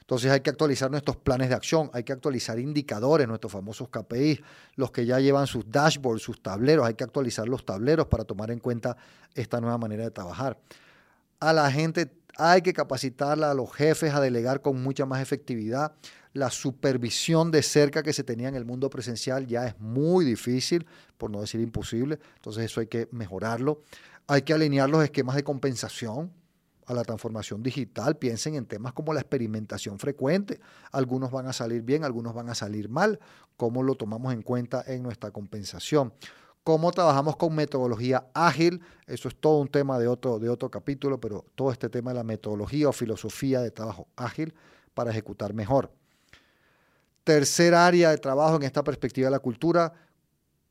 Entonces 0.00 0.30
hay 0.30 0.40
que 0.40 0.50
actualizar 0.50 0.88
nuestros 0.88 1.16
planes 1.16 1.48
de 1.48 1.56
acción, 1.56 1.90
hay 1.92 2.04
que 2.04 2.12
actualizar 2.12 2.60
indicadores, 2.60 3.26
nuestros 3.26 3.52
famosos 3.52 3.88
KPI, 3.88 4.40
los 4.76 4.92
que 4.92 5.04
ya 5.04 5.18
llevan 5.18 5.48
sus 5.48 5.68
dashboards, 5.68 6.22
sus 6.22 6.40
tableros, 6.40 6.86
hay 6.86 6.94
que 6.94 7.02
actualizar 7.02 7.48
los 7.48 7.64
tableros 7.64 8.06
para 8.06 8.22
tomar 8.22 8.52
en 8.52 8.60
cuenta 8.60 8.96
esta 9.34 9.60
nueva 9.60 9.78
manera 9.78 10.04
de 10.04 10.12
trabajar. 10.12 10.58
A 11.40 11.52
la 11.52 11.70
gente 11.72 12.08
hay 12.36 12.62
que 12.62 12.72
capacitarla, 12.72 13.50
a 13.50 13.54
los 13.54 13.72
jefes 13.72 14.14
a 14.14 14.20
delegar 14.20 14.62
con 14.62 14.82
mucha 14.82 15.06
más 15.06 15.20
efectividad 15.20 15.92
la 16.36 16.50
supervisión 16.50 17.50
de 17.50 17.62
cerca 17.62 18.02
que 18.02 18.12
se 18.12 18.22
tenía 18.22 18.48
en 18.48 18.54
el 18.54 18.64
mundo 18.64 18.90
presencial 18.90 19.46
ya 19.46 19.66
es 19.66 19.80
muy 19.80 20.24
difícil, 20.24 20.86
por 21.16 21.30
no 21.30 21.40
decir 21.40 21.60
imposible, 21.60 22.18
entonces 22.36 22.66
eso 22.66 22.80
hay 22.80 22.86
que 22.86 23.08
mejorarlo. 23.10 23.82
Hay 24.26 24.42
que 24.42 24.52
alinear 24.52 24.90
los 24.90 25.02
esquemas 25.02 25.36
de 25.36 25.44
compensación 25.44 26.32
a 26.86 26.94
la 26.94 27.04
transformación 27.04 27.62
digital. 27.62 28.16
Piensen 28.16 28.54
en 28.54 28.66
temas 28.66 28.92
como 28.92 29.14
la 29.14 29.20
experimentación 29.20 29.98
frecuente. 29.98 30.60
Algunos 30.92 31.30
van 31.30 31.46
a 31.46 31.52
salir 31.52 31.82
bien, 31.82 32.04
algunos 32.04 32.34
van 32.34 32.50
a 32.50 32.54
salir 32.54 32.88
mal. 32.88 33.18
¿Cómo 33.56 33.82
lo 33.82 33.94
tomamos 33.94 34.32
en 34.32 34.42
cuenta 34.42 34.84
en 34.86 35.02
nuestra 35.02 35.30
compensación? 35.30 36.12
Cómo 36.66 36.90
trabajamos 36.90 37.36
con 37.36 37.54
metodología 37.54 38.26
ágil, 38.34 38.80
eso 39.06 39.28
es 39.28 39.36
todo 39.36 39.60
un 39.60 39.68
tema 39.68 40.00
de 40.00 40.08
otro, 40.08 40.40
de 40.40 40.48
otro 40.48 40.68
capítulo, 40.68 41.20
pero 41.20 41.44
todo 41.54 41.70
este 41.70 41.88
tema 41.88 42.10
de 42.10 42.16
la 42.16 42.24
metodología 42.24 42.88
o 42.88 42.92
filosofía 42.92 43.60
de 43.60 43.70
trabajo 43.70 44.08
ágil 44.16 44.52
para 44.92 45.12
ejecutar 45.12 45.54
mejor. 45.54 45.92
Tercer 47.22 47.72
área 47.72 48.10
de 48.10 48.18
trabajo 48.18 48.56
en 48.56 48.64
esta 48.64 48.82
perspectiva 48.82 49.28
de 49.28 49.30
la 49.30 49.38
cultura, 49.38 49.92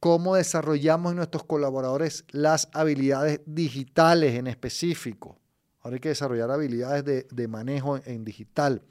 cómo 0.01 0.35
desarrollamos 0.35 1.13
en 1.13 1.15
nuestros 1.15 1.45
colaboradores 1.45 2.25
las 2.31 2.67
habilidades 2.73 3.39
digitales 3.45 4.35
en 4.35 4.47
específico. 4.47 5.37
Ahora 5.79 5.95
hay 5.95 6.01
que 6.01 6.09
desarrollar 6.09 6.51
habilidades 6.51 7.25
de, 7.29 7.47
manejo 7.47 8.01
en, 8.03 8.25
digital. 8.25 8.81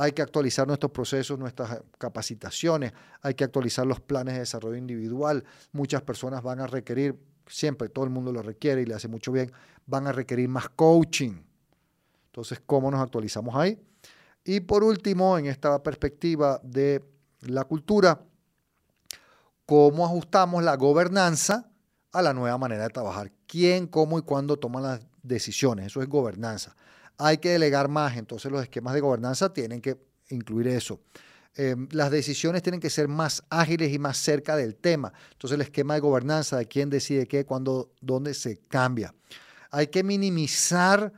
Hay 0.00 0.12
que 0.12 0.22
actualizar 0.22 0.64
nuestros 0.64 0.92
procesos, 0.92 1.36
nuestras 1.38 1.82
capacitaciones. 1.98 2.92
Hay 3.20 3.34
que 3.34 3.42
actualizar 3.42 3.84
los 3.84 3.98
planes 4.00 4.34
de 4.34 4.40
desarrollo 4.40 4.76
individual. 4.76 5.42
Muchas 5.72 6.02
personas 6.02 6.40
van 6.40 6.60
a 6.60 6.68
requerir, 6.68 7.18
siempre 7.48 7.88
todo 7.88 8.04
el 8.04 8.10
mundo 8.10 8.30
lo 8.30 8.40
requiere 8.40 8.82
y 8.82 8.86
le 8.86 8.94
hace 8.94 9.08
mucho 9.08 9.32
bien, 9.32 9.50
van 9.86 10.06
a 10.06 10.12
requerir 10.12 10.48
más 10.48 10.68
coaching. 10.68 11.42
Entonces, 12.26 12.62
¿cómo 12.64 12.92
nos 12.92 13.00
actualizamos 13.00 13.56
ahí? 13.56 13.76
Y 14.44 14.60
por 14.60 14.84
último, 14.84 15.36
en 15.36 15.46
esta 15.46 15.82
perspectiva 15.82 16.60
de 16.62 17.04
la 17.40 17.64
cultura, 17.64 18.20
cómo 19.66 20.04
ajustamos 20.04 20.62
la 20.62 20.76
gobernanza 20.76 21.68
a 22.12 22.22
la 22.22 22.32
nueva 22.32 22.56
manera 22.56 22.84
de 22.84 22.90
trabajar. 22.90 23.32
¿Quién, 23.48 23.88
cómo 23.88 24.16
y 24.16 24.22
cuándo 24.22 24.56
toma 24.58 24.80
las 24.80 25.00
decisiones? 25.24 25.86
Eso 25.86 26.00
es 26.02 26.08
gobernanza. 26.08 26.76
Hay 27.18 27.38
que 27.38 27.50
delegar 27.50 27.88
más, 27.88 28.16
entonces 28.16 28.50
los 28.50 28.62
esquemas 28.62 28.94
de 28.94 29.00
gobernanza 29.00 29.52
tienen 29.52 29.80
que 29.80 29.98
incluir 30.30 30.68
eso. 30.68 31.00
Em, 31.54 31.88
las 31.90 32.10
decisiones 32.12 32.62
tienen 32.62 32.80
que 32.80 32.88
ser 32.88 33.08
más 33.08 33.42
ágiles 33.50 33.92
y 33.92 33.98
más 33.98 34.16
cerca 34.16 34.54
del 34.54 34.76
tema. 34.76 35.12
Entonces 35.32 35.56
el 35.56 35.62
esquema 35.62 35.94
de 35.94 36.00
gobernanza 36.00 36.56
de 36.56 36.66
quién 36.66 36.88
decide 36.88 37.26
qué, 37.26 37.44
cuándo, 37.44 37.90
dónde 38.00 38.32
se 38.34 38.58
cambia. 38.68 39.12
Hay 39.70 39.88
que 39.88 40.04
minimizar 40.04 41.12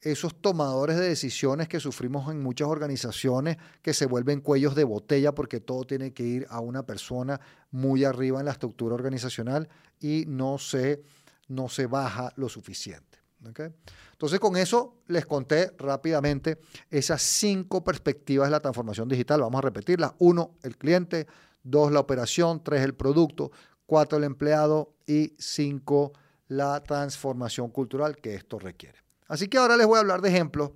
esos 0.00 0.40
tomadores 0.40 0.96
de 0.96 1.08
decisiones 1.08 1.68
que 1.68 1.78
sufrimos 1.78 2.30
en 2.30 2.42
muchas 2.42 2.68
organizaciones 2.68 3.56
que 3.82 3.94
se 3.94 4.06
vuelven 4.06 4.40
cuellos 4.40 4.74
de 4.74 4.84
botella 4.84 5.32
porque 5.32 5.60
todo 5.60 5.84
tiene 5.84 6.12
que 6.12 6.24
ir 6.24 6.46
a 6.50 6.60
una 6.60 6.84
persona 6.84 7.40
muy 7.70 8.04
arriba 8.04 8.40
en 8.40 8.46
la 8.46 8.52
estructura 8.52 8.94
organizacional 8.94 9.68
y 10.00 10.24
no 10.26 10.58
se, 10.58 11.02
no 11.48 11.68
se 11.68 11.86
baja 11.86 12.32
lo 12.36 12.48
suficiente. 12.48 13.11
Entonces 13.44 14.38
con 14.40 14.56
eso 14.56 15.02
les 15.08 15.26
conté 15.26 15.72
rápidamente 15.78 16.58
esas 16.90 17.22
cinco 17.22 17.82
perspectivas 17.82 18.48
de 18.48 18.52
la 18.52 18.60
transformación 18.60 19.08
digital. 19.08 19.40
Vamos 19.40 19.58
a 19.58 19.62
repetirlas. 19.62 20.12
Uno, 20.18 20.56
el 20.62 20.76
cliente. 20.76 21.26
Dos, 21.62 21.92
la 21.92 22.00
operación. 22.00 22.62
Tres, 22.62 22.82
el 22.82 22.94
producto. 22.94 23.50
Cuatro, 23.86 24.18
el 24.18 24.24
empleado. 24.24 24.94
Y 25.06 25.34
cinco, 25.38 26.12
la 26.48 26.82
transformación 26.82 27.70
cultural 27.70 28.16
que 28.16 28.34
esto 28.34 28.58
requiere. 28.58 28.98
Así 29.28 29.48
que 29.48 29.58
ahora 29.58 29.76
les 29.76 29.86
voy 29.86 29.96
a 29.96 30.00
hablar 30.00 30.20
de 30.20 30.28
ejemplos 30.28 30.70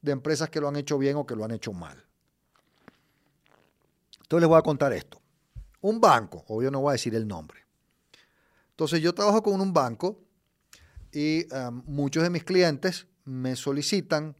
de 0.00 0.12
empresas 0.12 0.50
que 0.50 0.60
lo 0.60 0.68
han 0.68 0.76
hecho 0.76 0.98
bien 0.98 1.16
o 1.16 1.26
que 1.26 1.34
lo 1.34 1.44
han 1.44 1.52
hecho 1.52 1.72
mal. 1.72 2.04
Entonces 4.22 4.42
les 4.42 4.48
voy 4.48 4.58
a 4.58 4.62
contar 4.62 4.92
esto. 4.92 5.20
Un 5.80 6.00
banco, 6.00 6.44
obvio 6.48 6.70
no 6.70 6.80
voy 6.80 6.90
a 6.90 6.92
decir 6.92 7.14
el 7.14 7.26
nombre. 7.26 7.60
Entonces 8.70 9.00
yo 9.00 9.14
trabajo 9.14 9.42
con 9.42 9.60
un 9.60 9.72
banco 9.72 10.18
y 11.12 11.46
muchos 11.86 12.22
de 12.22 12.30
mis 12.30 12.44
clientes 12.44 13.06
me 13.24 13.54
solicitan 13.56 14.36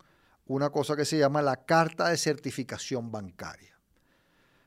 una 0.47 0.71
cosa 0.71 0.97
que 0.97 1.05
se 1.05 1.19
llama 1.19 1.43
la 1.43 1.65
carta 1.65 2.09
de 2.09 2.17
certificación 2.17 3.13
bancaria. 3.13 3.79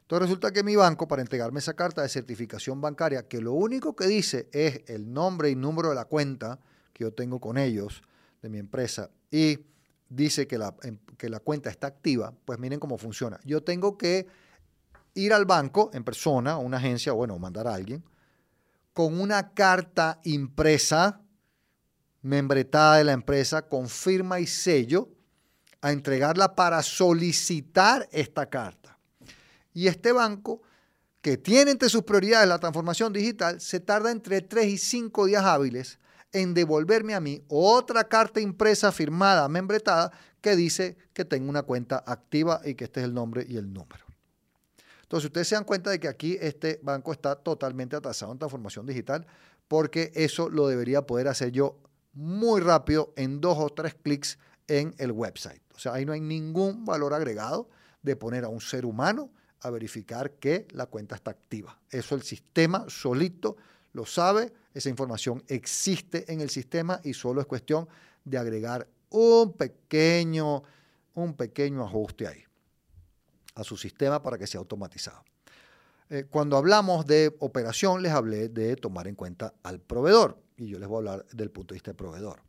Entonces 0.02 0.30
resulta 0.30 0.52
que 0.52 0.63
mi 0.63 0.76
banco, 0.76 1.08
para 1.08 1.22
entregarme 1.22 1.60
esa 1.60 1.74
carta 1.74 2.04
de 2.04 2.10
certificación 2.10 2.80
bancaria, 2.80 3.28
que 3.28 3.41
lo 3.41 3.54
único 3.54 3.96
que 3.96 4.06
dice 4.06 4.48
es 4.52 4.84
el 4.88 5.12
nombre 5.12 5.50
y 5.50 5.56
número 5.56 5.89
de 5.89 5.96
la 5.96 6.06
cuenta 6.06 6.60
que 6.94 7.04
yo 7.04 7.13
tengo 7.13 7.41
con 7.41 7.58
ellos, 7.58 8.02
de 8.46 8.50
mi 8.50 8.60
empresa 8.60 9.10
y 9.32 9.65
dice 10.08 10.48
que 10.48 10.60
la, 10.60 10.76
em, 10.84 11.00
que 11.18 11.30
la 11.30 11.39
cuenta 11.39 11.72
está 11.72 11.88
activa, 11.88 12.32
pues 12.46 12.60
miren 12.60 12.80
cómo 12.80 12.98
funciona. 13.00 13.39
Yo 13.44 13.63
tengo 13.63 13.98
que 13.98 14.28
ir 15.15 15.34
al 15.34 15.46
banco 15.46 15.89
en 15.94 16.04
persona, 16.04 16.52
a 16.52 16.58
una 16.58 16.78
agencia, 16.78 17.12
bueno, 17.13 17.39
mandar 17.39 17.68
a 17.68 17.74
alguien, 17.74 18.04
con 18.94 19.20
una 19.20 19.54
carta 19.54 20.20
impresa, 20.24 21.22
membretada 22.26 22.98
de 22.98 23.04
la 23.04 23.12
empresa, 23.12 23.68
con 23.68 23.88
firma 23.88 24.40
y 24.40 24.48
sello, 24.48 25.10
a 25.80 25.92
entregarla 25.92 26.56
para 26.56 26.82
solicitar 26.82 28.10
esta 28.12 28.50
carta. 28.50 28.98
Y 29.76 29.86
este 29.86 30.12
banco, 30.12 30.64
que 31.22 31.38
tiene 31.38 31.70
entre 31.70 31.88
sus 31.88 32.02
prioridades 32.02 32.50
la 32.50 32.58
transformación 32.58 33.14
digital, 33.14 33.62
se 33.62 33.80
tarda 33.80 34.10
entre 34.10 34.42
3 34.42 34.66
y 34.66 34.78
5 34.80 35.28
días 35.28 35.44
hábiles 35.44 36.00
en 36.32 36.56
devolverme 36.56 37.14
a 37.14 37.20
mí 37.20 37.44
otra 37.48 38.06
carta 38.06 38.42
impresa, 38.42 38.92
firmada, 38.92 39.48
membretada, 39.48 40.12
que 40.42 40.56
dice 40.56 40.98
que 41.14 41.26
tengo 41.26 41.48
una 41.48 41.62
cuenta 41.62 42.04
activa 42.08 42.60
y 42.66 42.74
que 42.74 42.86
este 42.86 43.02
es 43.02 43.06
el 43.06 43.14
nombre 43.14 43.46
y 43.48 43.58
el 43.58 43.72
número. 43.72 44.04
Entonces, 45.04 45.26
ustedes 45.26 45.48
se 45.48 45.56
dan 45.56 45.64
cuenta 45.64 45.92
de 45.92 46.00
que 46.00 46.08
aquí 46.08 46.40
este 46.42 46.80
banco 46.82 47.12
está 47.12 47.36
totalmente 47.36 47.96
atrasado 47.96 48.32
en 48.32 48.40
transformación 48.40 48.88
digital, 48.88 49.28
porque 49.68 50.12
eso 50.16 50.50
lo 50.50 50.68
debería 50.68 51.04
poder 51.04 51.28
hacer 51.28 51.52
yo 51.52 51.78
muy 52.15 52.62
rápido 52.62 53.13
en 53.15 53.39
dos 53.41 53.58
o 53.60 53.69
tres 53.69 53.93
clics 53.93 54.39
en 54.67 54.95
el 54.97 55.12
website. 55.12 55.62
O 55.75 55.80
sea, 55.80 55.93
ahí 55.93 56.06
no 56.06 56.13
hay 56.13 56.21
ningún 56.21 56.86
valor 56.86 57.13
agregado 57.13 57.69
de 58.01 58.15
poner 58.15 58.45
a 58.45 58.49
un 58.49 58.62
ser 58.62 58.86
humano 58.86 59.30
a 59.62 59.69
verificar 59.69 60.32
que 60.32 60.67
la 60.71 60.86
cuenta 60.88 61.15
está 61.15 61.32
activa. 61.32 61.80
Eso 61.89 62.15
el 62.15 62.23
sistema 62.23 62.86
solito 62.88 63.58
lo 63.93 64.06
sabe, 64.06 64.54
esa 64.73 64.89
información 64.89 65.43
existe 65.47 66.32
en 66.32 66.41
el 66.41 66.49
sistema 66.49 66.99
y 67.04 67.13
solo 67.13 67.41
es 67.41 67.47
cuestión 67.47 67.88
de 68.23 68.38
agregar 68.38 68.88
un 69.10 69.54
pequeño, 69.54 70.63
un 71.13 71.34
pequeño 71.36 71.84
ajuste 71.84 72.28
ahí 72.28 72.43
a 73.56 73.63
su 73.63 73.78
sistema 73.78 74.21
para 74.21 74.38
que 74.38 74.47
sea 74.47 74.60
automatizado. 74.60 75.23
Eh, 76.10 76.26
cuando 76.30 76.58
hablamos 76.58 77.06
de 77.06 77.36
operación, 77.39 78.04
les 78.04 78.12
hablé 78.12 78.50
de 78.50 78.76
tomar 78.76 79.08
en 79.08 79.15
cuenta 79.15 79.54
al 79.63 79.80
proveedor 79.80 80.38
y 80.58 80.68
yo 80.68 80.78
les 80.78 80.88
voy 80.88 80.98
a 80.98 81.00
hablar 81.00 81.26
del 81.32 81.50
punto 81.50 81.74
de 81.74 81.78
vista 81.78 81.91
del 81.91 81.98
proveedor. 81.98 82.41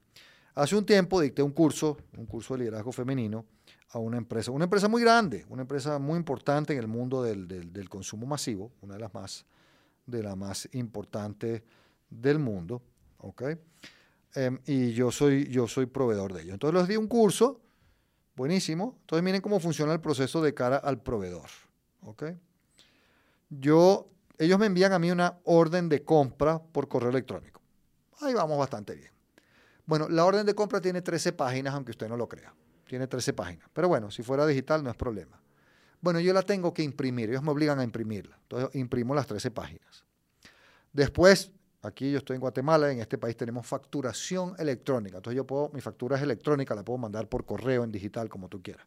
Hace 0.55 0.77
un 0.77 0.85
tiempo 0.85 1.21
dicté 1.21 1.43
un 1.43 1.53
curso, 1.53 1.97
un 2.17 2.27
curso 2.27 2.55
de 2.55 2.61
liderazgo 2.61 2.93
femenino 2.93 3.47
a 3.91 3.99
una 3.99 4.19
empresa, 4.19 4.51
una 4.51 4.65
empresa 4.65 4.89
muy 4.89 5.03
grande, 5.03 5.47
una 5.49 5.63
empresa 5.63 5.99
muy 5.99 6.17
importante 6.17 6.75
en 6.75 6.79
el 6.79 6.89
mundo 6.89 7.23
del, 7.23 7.89
consumo 7.89 8.27
masivo, 8.27 8.73
una 8.83 8.95
de 8.95 9.01
las 9.01 9.15
más 9.15 9.47
de 10.05 10.23
la 10.23 10.37
más 10.37 10.69
importante 10.73 11.65
del 12.09 12.39
mundo, 12.39 12.81
¿ok? 13.19 13.43
Em, 14.35 14.61
y 14.65 14.93
yo 14.93 15.11
soy, 15.11 15.49
yo 15.49 15.67
soy 15.67 15.87
proveedor 15.87 16.33
de 16.33 16.43
ellos. 16.43 16.55
Entonces 16.55 16.81
les 16.81 16.89
di 16.89 16.97
un 16.97 17.09
curso, 17.09 17.61
buenísimo. 18.37 18.99
Entonces 19.01 19.25
miren 19.25 19.41
cómo 19.41 19.59
funciona 19.59 19.93
el 19.93 20.01
proceso 20.01 20.41
de 20.43 20.55
cara 20.55 20.77
al 20.77 21.03
proveedor, 21.03 21.49
¿ok? 22.03 22.25
Yo, 23.49 24.11
ellos 24.39 24.59
me 24.59 24.67
envían 24.67 24.93
a 24.93 24.99
mí 24.99 25.11
una 25.11 25.39
orden 25.45 25.89
de 25.89 26.05
compra 26.05 26.59
por 26.59 26.89
correo 26.89 27.11
electrónico. 27.11 27.61
Ahí 28.21 28.35
vamos 28.35 28.59
bastante 28.59 28.95
bien. 28.95 29.11
Bueno, 29.85 30.09
la 30.09 30.25
orden 30.25 30.45
de 30.45 30.55
compra 30.55 30.81
tiene 30.81 31.03
13 31.03 31.33
páginas, 31.33 31.75
aunque 31.75 31.93
usted 31.93 32.09
no 32.09 32.17
lo 32.17 32.29
crea. 32.29 32.53
Tiene 32.87 33.07
13 33.07 33.33
páginas. 33.33 33.69
Pero 33.73 33.89
bueno, 33.89 34.11
si 34.11 34.23
fuera 34.23 34.47
digital 34.47 34.83
no 34.83 34.91
es 34.91 34.97
problema. 34.97 35.41
Bueno, 36.01 36.21
yo 36.21 36.33
la 36.33 36.43
tengo 36.43 36.75
que 36.75 36.83
imprimir, 36.83 37.31
ellos 37.31 37.43
me 37.43 37.51
obligan 37.51 37.79
a 37.79 37.85
imprimirla. 37.85 38.37
Entonces 38.43 38.75
imprimo 38.75 39.15
las 39.15 39.27
13 39.27 39.51
páginas. 39.51 40.05
Después, 40.93 41.53
aquí 41.83 42.11
yo 42.11 42.19
estoy 42.19 42.35
en 42.35 42.41
Guatemala, 42.41 42.91
en 42.91 43.01
este 43.01 43.19
país 43.19 43.37
tenemos 43.37 43.67
facturación 43.67 44.55
electrónica. 44.59 45.19
Entonces 45.19 45.37
yo 45.37 45.47
puedo, 45.47 45.71
mi 45.71 45.81
factura 45.81 46.17
es 46.17 46.23
electrónica, 46.23 46.75
la 46.75 46.85
puedo 46.85 46.99
mandar 46.99 47.29
por 47.29 47.45
correo, 47.45 47.85
en 47.85 47.93
digital, 47.93 48.29
como 48.29 48.49
tú 48.49 48.63
quieras. 48.63 48.87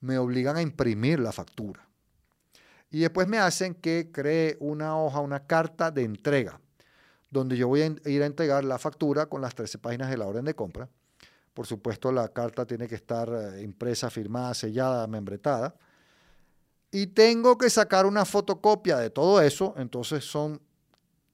Me 0.00 0.18
obligan 0.18 0.56
a 0.56 0.62
imprimir 0.62 1.20
la 1.20 1.32
factura. 1.32 1.86
Y 2.94 3.00
después 3.00 3.26
me 3.26 3.38
hacen 3.38 3.74
que 3.74 4.12
cree 4.12 4.56
una 4.60 4.96
hoja, 4.96 5.18
una 5.18 5.48
carta 5.48 5.90
de 5.90 6.04
entrega, 6.04 6.60
donde 7.28 7.56
yo 7.56 7.66
voy 7.66 7.82
a 7.82 8.08
ir 8.08 8.22
a 8.22 8.26
entregar 8.26 8.62
la 8.62 8.78
factura 8.78 9.26
con 9.26 9.40
las 9.40 9.52
13 9.56 9.78
páginas 9.78 10.10
de 10.10 10.16
la 10.16 10.28
orden 10.28 10.44
de 10.44 10.54
compra. 10.54 10.88
Por 11.54 11.66
supuesto, 11.66 12.12
la 12.12 12.28
carta 12.28 12.64
tiene 12.64 12.86
que 12.86 12.94
estar 12.94 13.28
eh, 13.28 13.62
impresa, 13.64 14.10
firmada, 14.10 14.54
sellada, 14.54 15.08
membretada 15.08 15.74
y 16.92 17.08
tengo 17.08 17.58
que 17.58 17.68
sacar 17.68 18.06
una 18.06 18.24
fotocopia 18.24 18.96
de 18.98 19.10
todo 19.10 19.40
eso, 19.40 19.74
entonces 19.76 20.24
son 20.24 20.62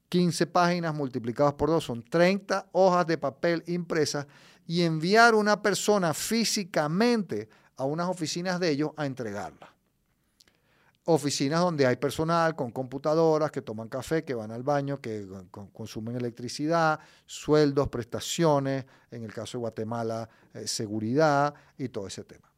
15 0.08 0.46
páginas 0.46 0.94
multiplicadas 0.94 1.52
por 1.52 1.68
2, 1.68 1.84
son 1.84 2.02
30 2.02 2.70
hojas 2.72 3.06
de 3.06 3.18
papel 3.18 3.62
impresas 3.66 4.26
y 4.66 4.80
enviar 4.80 5.34
una 5.34 5.60
persona 5.60 6.14
físicamente 6.14 7.50
a 7.76 7.84
unas 7.84 8.08
oficinas 8.08 8.58
de 8.58 8.70
ellos 8.70 8.92
a 8.96 9.04
entregarla. 9.04 9.69
Oficinas 11.12 11.60
donde 11.60 11.86
hay 11.86 11.96
personal 11.96 12.54
con 12.54 12.70
computadoras 12.70 13.50
que 13.50 13.62
toman 13.62 13.88
café, 13.88 14.24
que 14.24 14.34
van 14.34 14.50
al 14.50 14.62
baño, 14.62 15.00
que 15.00 15.26
consumen 15.72 16.16
electricidad, 16.16 17.00
sueldos, 17.26 17.88
prestaciones, 17.88 18.84
en 19.10 19.24
el 19.24 19.32
caso 19.32 19.58
de 19.58 19.60
Guatemala, 19.60 20.28
eh, 20.54 20.66
seguridad 20.66 21.54
y 21.76 21.88
todo 21.88 22.06
ese 22.06 22.24
tema 22.24 22.50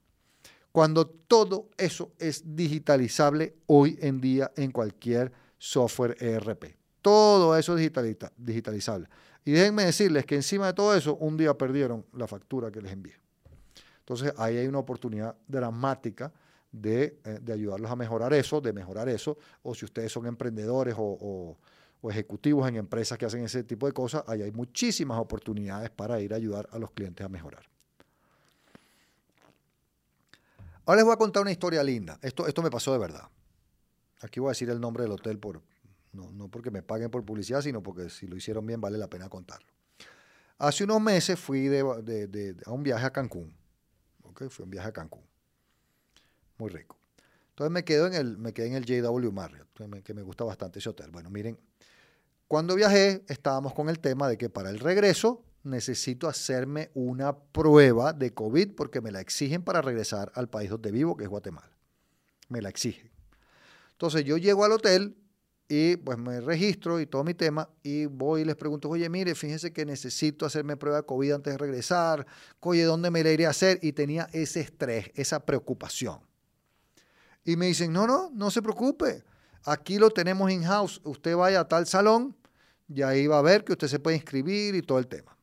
cuando 0.73 1.07
todo 1.07 1.69
eso 1.77 2.13
es 2.19 2.57
digitalizable 2.57 3.55
hoy 3.67 3.99
en 4.01 4.21
día 4.21 4.51
en 4.57 4.73
cualquier 4.73 5.31
software 5.59 6.17
ERP. 6.19 6.77
Todo 7.03 7.57
eso 7.57 7.77
es 7.77 7.93
digitalizable. 8.39 9.09
Y 9.45 9.53
déjenme 9.53 9.85
decirles 9.85 10.25
que 10.25 10.35
encima 10.35 10.69
de 10.69 10.73
todo 10.73 10.97
eso, 10.97 11.17
un 11.17 11.37
día 11.37 11.57
perdieron 11.59 12.07
la 12.15 12.27
factura 12.27 12.71
que 12.71 12.81
les 12.81 12.93
envié. 12.93 13.15
Entonces, 13.99 14.33
ahí 14.39 14.57
hay 14.57 14.67
una 14.67 14.79
oportunidad 14.79 15.37
dramática 15.47 16.33
de, 16.73 17.19
eh, 17.25 17.53
ayudarlos 17.53 17.91
a 17.91 17.97
mejorar 17.97 18.33
eso, 18.33 18.61
de 18.61 18.73
mejorar 18.73 19.09
eso, 19.09 19.39
o 19.63 19.75
si 19.75 19.85
ustedes 19.85 20.11
son 20.11 20.27
emprendedores 20.27 20.95
o, 20.99 21.59
ejecutivos 22.05 22.69
en 22.69 22.75
empresas 22.75 23.17
que 23.17 23.27
hacen 23.27 23.45
ese 23.45 23.63
tipo 23.63 23.87
de 23.87 23.93
cosas, 23.93 24.25
ahí 24.27 24.43
hay 24.43 24.51
muchísimas 24.51 25.19
oportunidades 25.21 25.89
para 25.89 26.21
ir 26.21 26.33
a 26.33 26.37
ayudar 26.37 26.69
a 26.73 26.79
los 26.79 26.91
clientes 26.91 27.25
a 27.25 27.29
mejorar. 27.29 27.63
Ahora 30.85 30.97
les 30.97 31.05
voy 31.05 31.15
a 31.15 31.17
contar 31.17 31.43
una 31.43 31.53
historia 31.53 31.81
linda. 31.85 32.19
Esto, 32.21 32.49
esto 32.49 32.61
me 32.61 32.73
pasó 32.73 32.93
de 32.93 32.99
verdad. 32.99 33.29
Aquí 34.21 34.41
voy 34.41 34.49
a 34.49 34.51
decir 34.51 34.69
el 34.71 34.81
nombre 34.81 35.05
del 35.05 35.13
hotel, 35.13 35.39
por, 35.39 35.63
no, 36.13 36.49
porque 36.49 36.73
me 36.73 36.83
paguen 36.83 37.09
por 37.09 37.25
publicidad, 37.25 37.63
sino 37.63 37.83
porque 37.85 38.11
si 38.11 38.27
lo 38.27 38.37
hicieron 38.37 38.67
bien 38.67 38.81
vale 38.81 38.99
la 38.99 39.09
pena 39.09 39.29
contarlo. 39.29 39.69
Hace 40.59 40.83
unos 40.85 41.01
meses 41.01 41.39
fui 41.39 41.69
de, 41.69 42.57
a 42.67 42.71
un 42.73 42.83
viaje 42.83 43.07
a 43.07 43.11
Cancún. 43.11 43.55
Okay, 44.25 44.49
fui 44.49 44.63
a 44.63 44.65
un 44.65 44.71
viaje 44.71 44.89
a 44.89 44.93
Cancún. 44.93 45.23
Muy 46.59 46.71
rico. 46.71 46.99
Entonces 47.51 47.71
me, 47.71 47.85
quedo 47.85 48.07
en 48.07 48.15
el, 48.15 48.39
me 48.39 48.53
quedé 48.53 48.69
en 48.69 48.75
el 48.75 48.85
JW 48.85 49.31
Marriott, 49.31 49.69
que 50.05 50.15
me 50.15 50.23
gusta 50.23 50.45
bastante 50.45 50.79
ese 50.79 50.89
hotel. 50.89 51.11
Bueno, 51.11 51.29
miren, 51.31 51.59
cuando 52.49 52.75
viajé 52.75 53.25
estábamos 53.29 53.73
con 53.73 53.89
el 53.89 53.99
tema 53.99 54.29
de 54.29 54.37
que 54.37 54.51
para 54.51 54.71
el 54.71 54.79
regreso 54.79 55.45
necesito 55.65 56.29
hacerme 56.29 56.91
una 56.95 57.35
prueba 57.37 58.13
de 58.13 58.35
COVID 58.35 58.75
porque 58.75 59.01
me 59.01 59.11
la 59.11 59.21
exigen 59.21 59.63
para 59.63 59.81
regresar 59.81 60.33
al 60.35 60.49
país 60.49 60.71
donde 60.71 60.91
vivo, 60.91 61.17
que 61.17 61.25
es 61.25 61.31
Guatemala. 61.31 61.71
Me 62.49 62.61
la 62.61 62.69
exigen. 62.69 63.11
Entonces 63.93 64.25
yo 64.25 64.37
llego 64.37 64.65
al 64.65 64.73
hotel 64.73 65.17
y 65.69 65.97
pues 65.97 66.19
me 66.19 66.41
registro 66.41 67.01
y 67.01 67.07
todo 67.07 67.25
mi 67.25 67.35
tema 67.35 67.71
y 67.83 68.07
voy 68.07 68.43
y 68.43 68.45
les 68.45 68.57
pregunto, 68.57 68.91
oye, 68.91 69.09
mire, 69.09 69.35
fíjense 69.35 69.73
que 69.73 69.87
necesito 69.87 70.45
hacerme 70.45 70.77
prueba 70.77 70.99
de 70.99 71.07
COVID 71.07 71.33
antes 71.33 71.55
de 71.55 71.59
regresar, 71.59 72.27
oye, 72.61 72.83
¿dónde 72.83 73.11
me 73.11 73.25
la 73.25 73.31
iré 73.31 73.47
a 73.47 73.51
hacer? 73.51 73.79
Y 73.81 73.93
tenía 73.93 74.29
ese 74.33 74.61
estrés, 74.61 75.11
esa 75.15 75.47
preocupación. 75.47 76.21
Y 77.45 77.57
me 77.57 77.67
dicen, 77.67 77.93
no, 77.93 78.07
no, 78.07 78.31
no 78.33 78.51
se 78.51 78.63
preocupe, 78.63 79.25
aquí 79.65 79.99
lo 79.99 80.11
tenemos 80.11 80.51
in-house, 80.51 81.01
usted 81.05 81.37
vaya 81.37 81.61
a 81.61 81.69
tal 81.69 81.87
salón 81.87 82.37
y 82.89 83.03
ahí 83.03 83.27
va 83.27 83.39
a 83.39 83.43
ver 83.43 83.65
que 83.65 83.73
usted 83.73 83.89
se 83.89 83.99
puede 83.99 84.17
inscribir 84.17 84.75
y 84.75 84.83
todo 84.83 84.99
el 84.99 85.07
tema. 85.09 85.37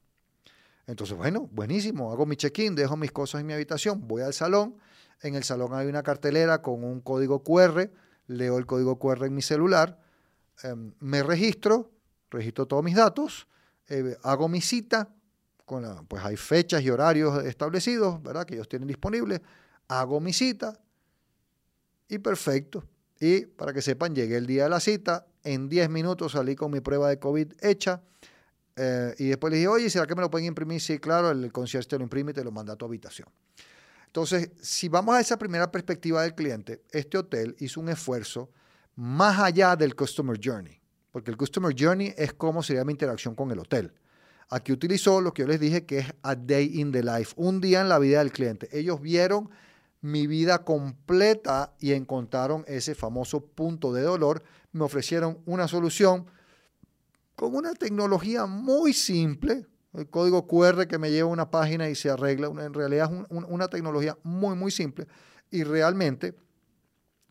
Entonces, 0.88 1.16
bueno, 1.16 1.50
buenísimo, 1.52 2.12
hago 2.12 2.26
mi 2.26 2.36
check-in, 2.36 2.74
dejo 2.74 2.98
mis 2.98 3.12
cosas 3.12 3.42
en 3.42 3.48
mi 3.48 3.54
habitación, 3.54 4.08
voy 4.08 4.22
al 4.22 4.34
salón, 4.34 4.76
en 5.22 5.36
el 5.36 5.44
salón 5.44 5.74
hay 5.74 5.88
una 5.88 6.02
cartelera 6.04 6.62
con 6.62 6.84
un 6.84 7.02
código 7.02 7.44
QR, 7.44 7.92
leo 8.28 8.58
el 8.58 8.66
código 8.66 8.98
QR 8.98 9.26
en 9.26 9.36
mi 9.36 9.42
celular, 9.42 10.00
em, 10.64 10.94
me 11.00 11.22
registro, 11.22 11.92
registro 12.32 12.66
todos 12.66 12.84
mis 12.84 12.96
datos, 12.96 13.48
eh, 13.88 14.18
hago 14.24 14.48
mi 14.48 14.62
cita, 14.62 15.10
con 15.66 15.84
pues 16.08 16.24
hay 16.24 16.38
fechas 16.38 16.82
y 16.82 16.90
horarios 16.90 17.46
establecidos, 17.46 18.22
¿verdad? 18.24 18.46
Que 18.46 18.56
ellos 18.56 18.68
tienen 18.68 18.88
disponibles, 18.88 19.42
hago 19.88 20.20
mi 20.20 20.34
cita 20.34 20.80
y 22.10 22.18
perfecto. 22.18 22.84
Y 23.20 23.46
para 23.46 23.72
que 23.72 23.82
sepan, 23.82 24.16
llegué 24.16 24.38
el 24.38 24.48
día 24.48 24.64
de 24.64 24.70
la 24.70 24.80
cita, 24.80 25.28
en 25.44 25.70
10 25.70 25.90
minutos 25.90 26.34
salí 26.34 26.56
con 26.56 26.72
mi 26.72 26.82
prueba 26.82 27.10
de 27.10 27.20
COVID 27.20 27.54
hecha, 27.62 28.02
eh, 28.76 29.14
y 29.18 29.28
después 29.28 29.52
le 29.52 29.58
dije, 29.58 29.68
oye, 29.68 29.90
¿será 29.90 30.08
que 30.08 30.16
me 30.16 30.22
lo 30.22 30.32
pueden 30.32 30.48
imprimir? 30.48 30.80
Sí, 30.82 31.00
claro, 31.00 31.32
el 31.32 31.52
concierge 31.52 31.88
te 31.90 31.98
lo 31.98 32.04
imprime 32.04 32.32
y 32.32 32.34
te 32.34 32.44
lo 32.44 32.52
manda 32.52 32.74
a 32.74 32.76
tu 32.76 32.86
habitación. 32.86 33.28
Entonces, 34.06 34.52
si 34.62 34.90
vamos 34.90 35.16
a 35.16 35.20
esa 35.20 35.38
primera 35.38 35.70
perspectiva 35.70 36.24
del 36.24 36.34
cliente, 36.34 36.82
este 36.92 37.18
hotel 37.18 37.56
hizo 37.60 37.80
un 37.80 37.90
esfuerzo 37.90 38.50
más 38.96 39.38
allá 39.40 39.76
del 39.76 39.96
Customer 39.96 40.40
Journey, 40.42 40.80
porque 41.12 41.30
el 41.30 41.38
Customer 41.38 41.76
Journey 41.78 42.14
es 42.18 42.34
cómo 42.34 42.64
sería 42.64 42.84
mi 42.86 42.94
interacción 42.94 43.36
con 43.36 43.52
el 43.52 43.60
hotel. 43.60 43.94
Aquí 44.50 44.72
utilizó 44.72 45.22
lo 45.22 45.34
que 45.34 45.44
yo 45.44 45.48
les 45.48 45.60
dije 45.60 45.86
que 45.86 46.00
es 46.00 46.14
a 46.24 46.36
day 46.36 46.80
in 46.80 46.92
the 46.92 47.04
life, 47.04 47.34
un 47.36 47.62
día 47.62 47.82
en 47.82 47.90
la 47.90 48.00
vida 48.00 48.20
del 48.20 48.32
cliente. 48.32 48.68
Ellos 48.72 49.00
vieron 49.00 49.50
mi 50.02 50.28
vida 50.28 50.64
completa 50.64 51.74
y 51.80 51.94
encontraron 51.94 52.64
ese 52.68 52.96
famoso 52.96 53.42
punto 53.42 53.94
de 53.94 54.02
dolor. 54.02 54.44
Me 54.72 54.84
ofrecieron 54.84 55.40
una 55.46 55.68
solución 55.68 56.26
con 57.36 57.56
una 57.56 57.74
tecnología 57.74 58.46
muy 58.46 58.94
simple, 58.94 59.66
el 59.94 60.10
código 60.10 60.48
QR 60.48 60.88
que 60.88 60.98
me 60.98 61.12
lleva 61.12 61.30
a 61.30 61.34
una 61.34 61.50
página 61.50 61.90
y 61.90 61.96
se 61.96 62.10
arregla. 62.10 62.48
En 62.48 62.74
realidad 62.74 63.12
es 63.14 63.26
una 63.30 63.68
tecnología 63.68 64.18
muy, 64.24 64.56
muy 64.56 64.72
simple 64.72 65.08
y 65.52 65.64
realmente 65.64 66.36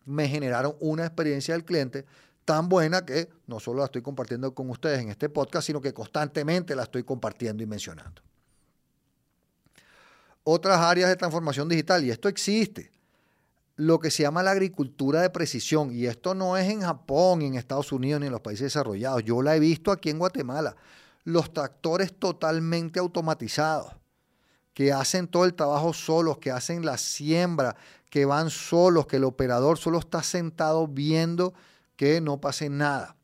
me 0.05 0.29
generaron 0.29 0.75
una 0.81 1.05
experiencia 1.05 1.55
del 1.55 1.65
cliente 1.65 2.05
tan 2.45 2.69
buena 2.69 3.05
que 3.05 3.29
no 3.47 3.61
solo 3.61 3.81
la 3.81 3.85
estoy 3.85 4.01
compartiendo 4.01 4.55
con 4.55 4.71
ustedes 4.71 5.01
en 5.01 5.11
este 5.11 5.29
podcast, 5.29 5.67
sino 5.67 5.83
que 5.83 5.93
constantemente 5.93 6.75
la 6.75 6.85
estoy 6.85 7.05
compartiendo 7.05 7.63
y 7.63 7.67
mencionando. 7.67 8.23
Otras 10.51 10.79
áreas 10.79 11.11
de 11.11 11.17
transformación 11.17 11.69
digital, 11.69 12.03
y 12.07 12.11
esto 12.11 12.27
existe, 12.27 12.91
lo 13.77 13.99
que 14.01 14.11
se 14.11 14.23
llama 14.23 14.43
la 14.43 14.53
agricultura 14.53 15.21
de 15.21 15.29
precisión, 15.29 15.93
y 15.93 16.07
esto 16.07 16.35
no 16.35 16.57
es 16.57 16.71
en 16.71 16.81
Japón, 16.81 17.41
ni 17.41 17.49
en 17.49 17.55
Estados 17.55 17.93
Unidos, 17.93 18.23
ni 18.23 18.29
en 18.29 18.33
los 18.33 18.41
países 18.41 18.65
desarrollados, 18.65 19.23
yo 19.25 19.43
la 19.43 19.55
he 19.55 19.61
visto 19.61 19.93
aquí 19.93 20.09
en 20.09 20.19
Guatemala, 20.19 20.75
los 21.25 21.53
tractores 21.53 22.19
totalmente 22.19 22.99
automatizados, 22.99 23.93
que 24.73 24.91
hacen 24.91 25.29
todo 25.29 25.45
el 25.45 25.53
trabajo 25.53 25.93
solos, 25.93 26.39
que 26.39 26.51
hacen 26.51 26.83
la 26.83 26.97
siembra, 26.97 27.77
que 28.09 28.25
van 28.25 28.49
solos, 28.49 29.07
que 29.07 29.17
el 29.17 29.25
operador 29.25 29.77
solo 29.77 29.99
está 29.99 30.23
sentado 30.23 30.87
viendo 30.87 31.53
que 31.95 32.23
no 32.23 32.41
pase 32.41 32.71
nada. 32.71 33.17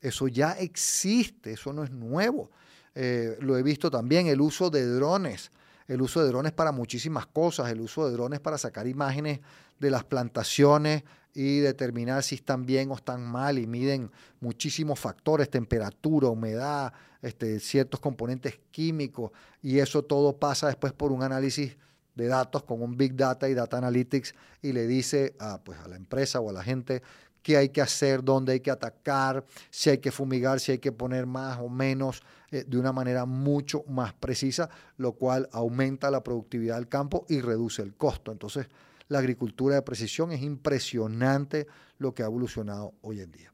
Eso 0.00 0.26
ya 0.26 0.52
existe, 0.52 1.52
eso 1.52 1.74
no 1.74 1.84
es 1.84 1.90
nuevo. 1.90 2.50
Eh, 2.94 3.36
lo 3.40 3.58
he 3.58 3.62
visto 3.62 3.90
también, 3.90 4.26
el 4.26 4.40
uso 4.40 4.70
de 4.70 4.86
drones, 4.86 5.50
el 5.88 6.02
uso 6.02 6.20
de 6.22 6.28
drones 6.28 6.52
para 6.52 6.72
muchísimas 6.72 7.26
cosas, 7.26 7.70
el 7.70 7.80
uso 7.80 8.06
de 8.06 8.12
drones 8.12 8.40
para 8.40 8.58
sacar 8.58 8.86
imágenes 8.86 9.40
de 9.78 9.90
las 9.90 10.04
plantaciones 10.04 11.04
y 11.34 11.58
determinar 11.58 12.22
si 12.22 12.36
están 12.36 12.66
bien 12.66 12.90
o 12.90 12.94
están 12.94 13.22
mal 13.22 13.58
y 13.58 13.66
miden 13.66 14.10
muchísimos 14.40 14.98
factores, 14.98 15.50
temperatura, 15.50 16.28
humedad, 16.28 16.92
este, 17.22 17.58
ciertos 17.60 18.00
componentes 18.00 18.60
químicos. 18.70 19.30
Y 19.62 19.78
eso 19.78 20.02
todo 20.02 20.36
pasa 20.36 20.66
después 20.66 20.92
por 20.92 21.12
un 21.12 21.22
análisis 21.22 21.76
de 22.14 22.26
datos 22.26 22.62
con 22.64 22.82
un 22.82 22.96
Big 22.96 23.16
Data 23.16 23.48
y 23.48 23.54
Data 23.54 23.78
Analytics 23.78 24.34
y 24.60 24.72
le 24.72 24.86
dice 24.86 25.34
a, 25.38 25.62
pues, 25.62 25.78
a 25.78 25.88
la 25.88 25.96
empresa 25.96 26.40
o 26.40 26.50
a 26.50 26.52
la 26.52 26.62
gente 26.62 27.02
qué 27.42 27.56
hay 27.56 27.68
que 27.70 27.80
hacer, 27.80 28.22
dónde 28.22 28.52
hay 28.52 28.60
que 28.60 28.70
atacar, 28.70 29.44
si 29.70 29.90
hay 29.90 29.98
que 29.98 30.12
fumigar, 30.12 30.60
si 30.60 30.72
hay 30.72 30.78
que 30.78 30.92
poner 30.92 31.26
más 31.26 31.58
o 31.58 31.68
menos 31.68 32.22
eh, 32.50 32.64
de 32.66 32.78
una 32.78 32.92
manera 32.92 33.24
mucho 33.24 33.84
más 33.88 34.12
precisa, 34.14 34.70
lo 34.96 35.12
cual 35.12 35.48
aumenta 35.52 36.10
la 36.10 36.22
productividad 36.22 36.76
del 36.76 36.88
campo 36.88 37.26
y 37.28 37.40
reduce 37.40 37.82
el 37.82 37.94
costo. 37.94 38.32
Entonces, 38.32 38.68
la 39.08 39.18
agricultura 39.18 39.74
de 39.74 39.82
precisión 39.82 40.32
es 40.32 40.42
impresionante 40.42 41.66
lo 41.98 42.14
que 42.14 42.22
ha 42.22 42.26
evolucionado 42.26 42.94
hoy 43.02 43.20
en 43.20 43.32
día. 43.32 43.52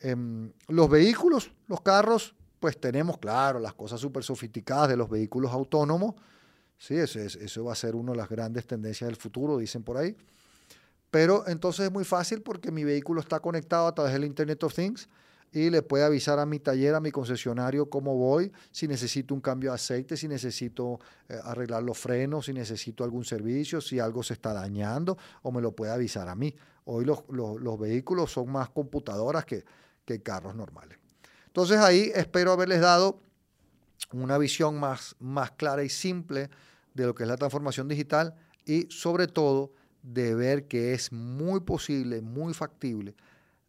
Em, 0.00 0.52
los 0.68 0.90
vehículos, 0.90 1.52
los 1.68 1.80
carros, 1.80 2.34
pues 2.58 2.80
tenemos, 2.80 3.18
claro, 3.18 3.58
las 3.58 3.74
cosas 3.74 4.00
súper 4.00 4.24
sofisticadas 4.24 4.88
de 4.88 4.96
los 4.96 5.08
vehículos 5.08 5.52
autónomos. 5.52 6.14
Sí, 6.78 6.96
eso, 6.96 7.20
eso 7.20 7.64
va 7.64 7.72
a 7.72 7.76
ser 7.76 7.94
una 7.94 8.12
de 8.12 8.18
las 8.18 8.28
grandes 8.28 8.66
tendencias 8.66 9.08
del 9.08 9.16
futuro, 9.16 9.58
dicen 9.58 9.82
por 9.82 9.96
ahí. 9.96 10.16
Pero 11.12 11.46
entonces 11.46 11.84
es 11.84 11.92
muy 11.92 12.04
fácil 12.04 12.40
porque 12.40 12.72
mi 12.72 12.84
vehículo 12.84 13.20
está 13.20 13.38
conectado 13.38 13.86
a 13.86 13.94
través 13.94 14.14
del 14.14 14.24
Internet 14.24 14.64
of 14.64 14.74
Things 14.74 15.10
y 15.52 15.68
le 15.68 15.82
puede 15.82 16.04
avisar 16.04 16.38
a 16.38 16.46
mi 16.46 16.58
taller, 16.58 16.94
a 16.94 17.00
mi 17.00 17.10
concesionario 17.10 17.90
cómo 17.90 18.16
voy, 18.16 18.50
si 18.70 18.88
necesito 18.88 19.34
un 19.34 19.42
cambio 19.42 19.72
de 19.72 19.74
aceite, 19.74 20.16
si 20.16 20.26
necesito 20.26 21.00
eh, 21.28 21.38
arreglar 21.44 21.82
los 21.82 21.98
frenos, 21.98 22.46
si 22.46 22.54
necesito 22.54 23.04
algún 23.04 23.26
servicio, 23.26 23.82
si 23.82 24.00
algo 24.00 24.22
se 24.22 24.32
está 24.32 24.54
dañando, 24.54 25.18
o 25.42 25.52
me 25.52 25.60
lo 25.60 25.72
puede 25.72 25.92
avisar 25.92 26.30
a 26.30 26.34
mí. 26.34 26.56
Hoy 26.86 27.04
los, 27.04 27.78
vehículos 27.78 28.32
son 28.32 28.50
más 28.50 28.70
computadoras 28.70 29.44
que, 29.44 29.66
que 30.06 30.22
carros 30.22 30.54
normales. 30.54 30.98
Entonces 31.48 31.76
ahí 31.76 32.10
espero 32.14 32.52
haberles 32.52 32.80
dado 32.80 33.20
una 34.12 34.38
visión 34.38 34.80
más, 34.80 35.14
más 35.18 35.50
clara 35.50 35.84
y 35.84 35.90
simple 35.90 36.48
de 36.94 37.04
lo 37.04 37.14
que 37.14 37.24
es 37.24 37.28
la 37.28 37.36
transformación 37.36 37.86
digital 37.86 38.34
y 38.64 38.86
sobre 38.88 39.26
todo 39.26 39.72
de 40.02 40.34
ver 40.34 40.66
que 40.66 40.94
es 40.94 41.12
muy 41.12 41.60
posible, 41.60 42.20
muy 42.20 42.54
factible 42.54 43.14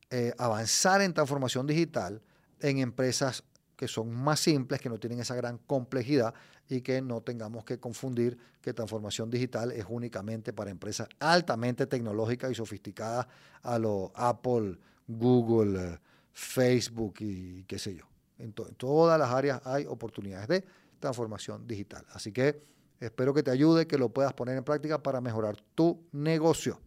eh, 0.09 0.33
avanzar 0.37 1.01
en 1.01 1.13
transformación 1.13 1.65
digital 1.65 2.21
en 2.59 2.79
empresas 2.79 3.43
que 3.75 3.87
son 3.87 4.13
más 4.13 4.39
simples, 4.39 4.79
que 4.79 4.89
no 4.89 4.99
tienen 4.99 5.19
esa 5.19 5.35
gran 5.35 5.57
complejidad 5.57 6.33
y 6.69 6.81
que 6.81 7.01
no 7.01 7.21
tengamos 7.21 7.65
que 7.65 7.79
confundir 7.79 8.37
que 8.61 8.73
transformación 8.73 9.29
digital 9.29 9.71
es 9.71 9.85
únicamente 9.89 10.53
para 10.53 10.71
empresas 10.71 11.07
altamente 11.19 11.85
tecnológicas 11.87 12.51
y 12.51 12.55
sofisticadas 12.55 13.27
a 13.61 13.77
lo 13.77 14.11
Apple, 14.15 14.77
Google, 15.07 15.99
Facebook 16.31 17.15
y 17.19 17.63
qué 17.63 17.77
sé 17.77 17.95
yo. 17.95 18.05
en 18.37 18.53
todas 18.53 19.19
las 19.19 19.29
áreas 19.29 19.61
hay 19.65 19.85
oportunidades 19.85 20.47
de 20.47 20.63
transformación 20.99 21.67
digital. 21.67 22.05
Así 22.11 22.31
que 22.31 22.63
Espero 23.03 23.33
que 23.33 23.43
te 23.43 23.51
ayude, 23.51 23.85
que 23.85 23.97
lo 23.97 24.09
puedas 24.09 24.33
poner 24.33 24.57
en 24.57 24.63
práctica 24.63 25.03
para 25.03 25.19
mejorar 25.19 25.57
tu 25.75 26.07
negocio. 26.13 26.79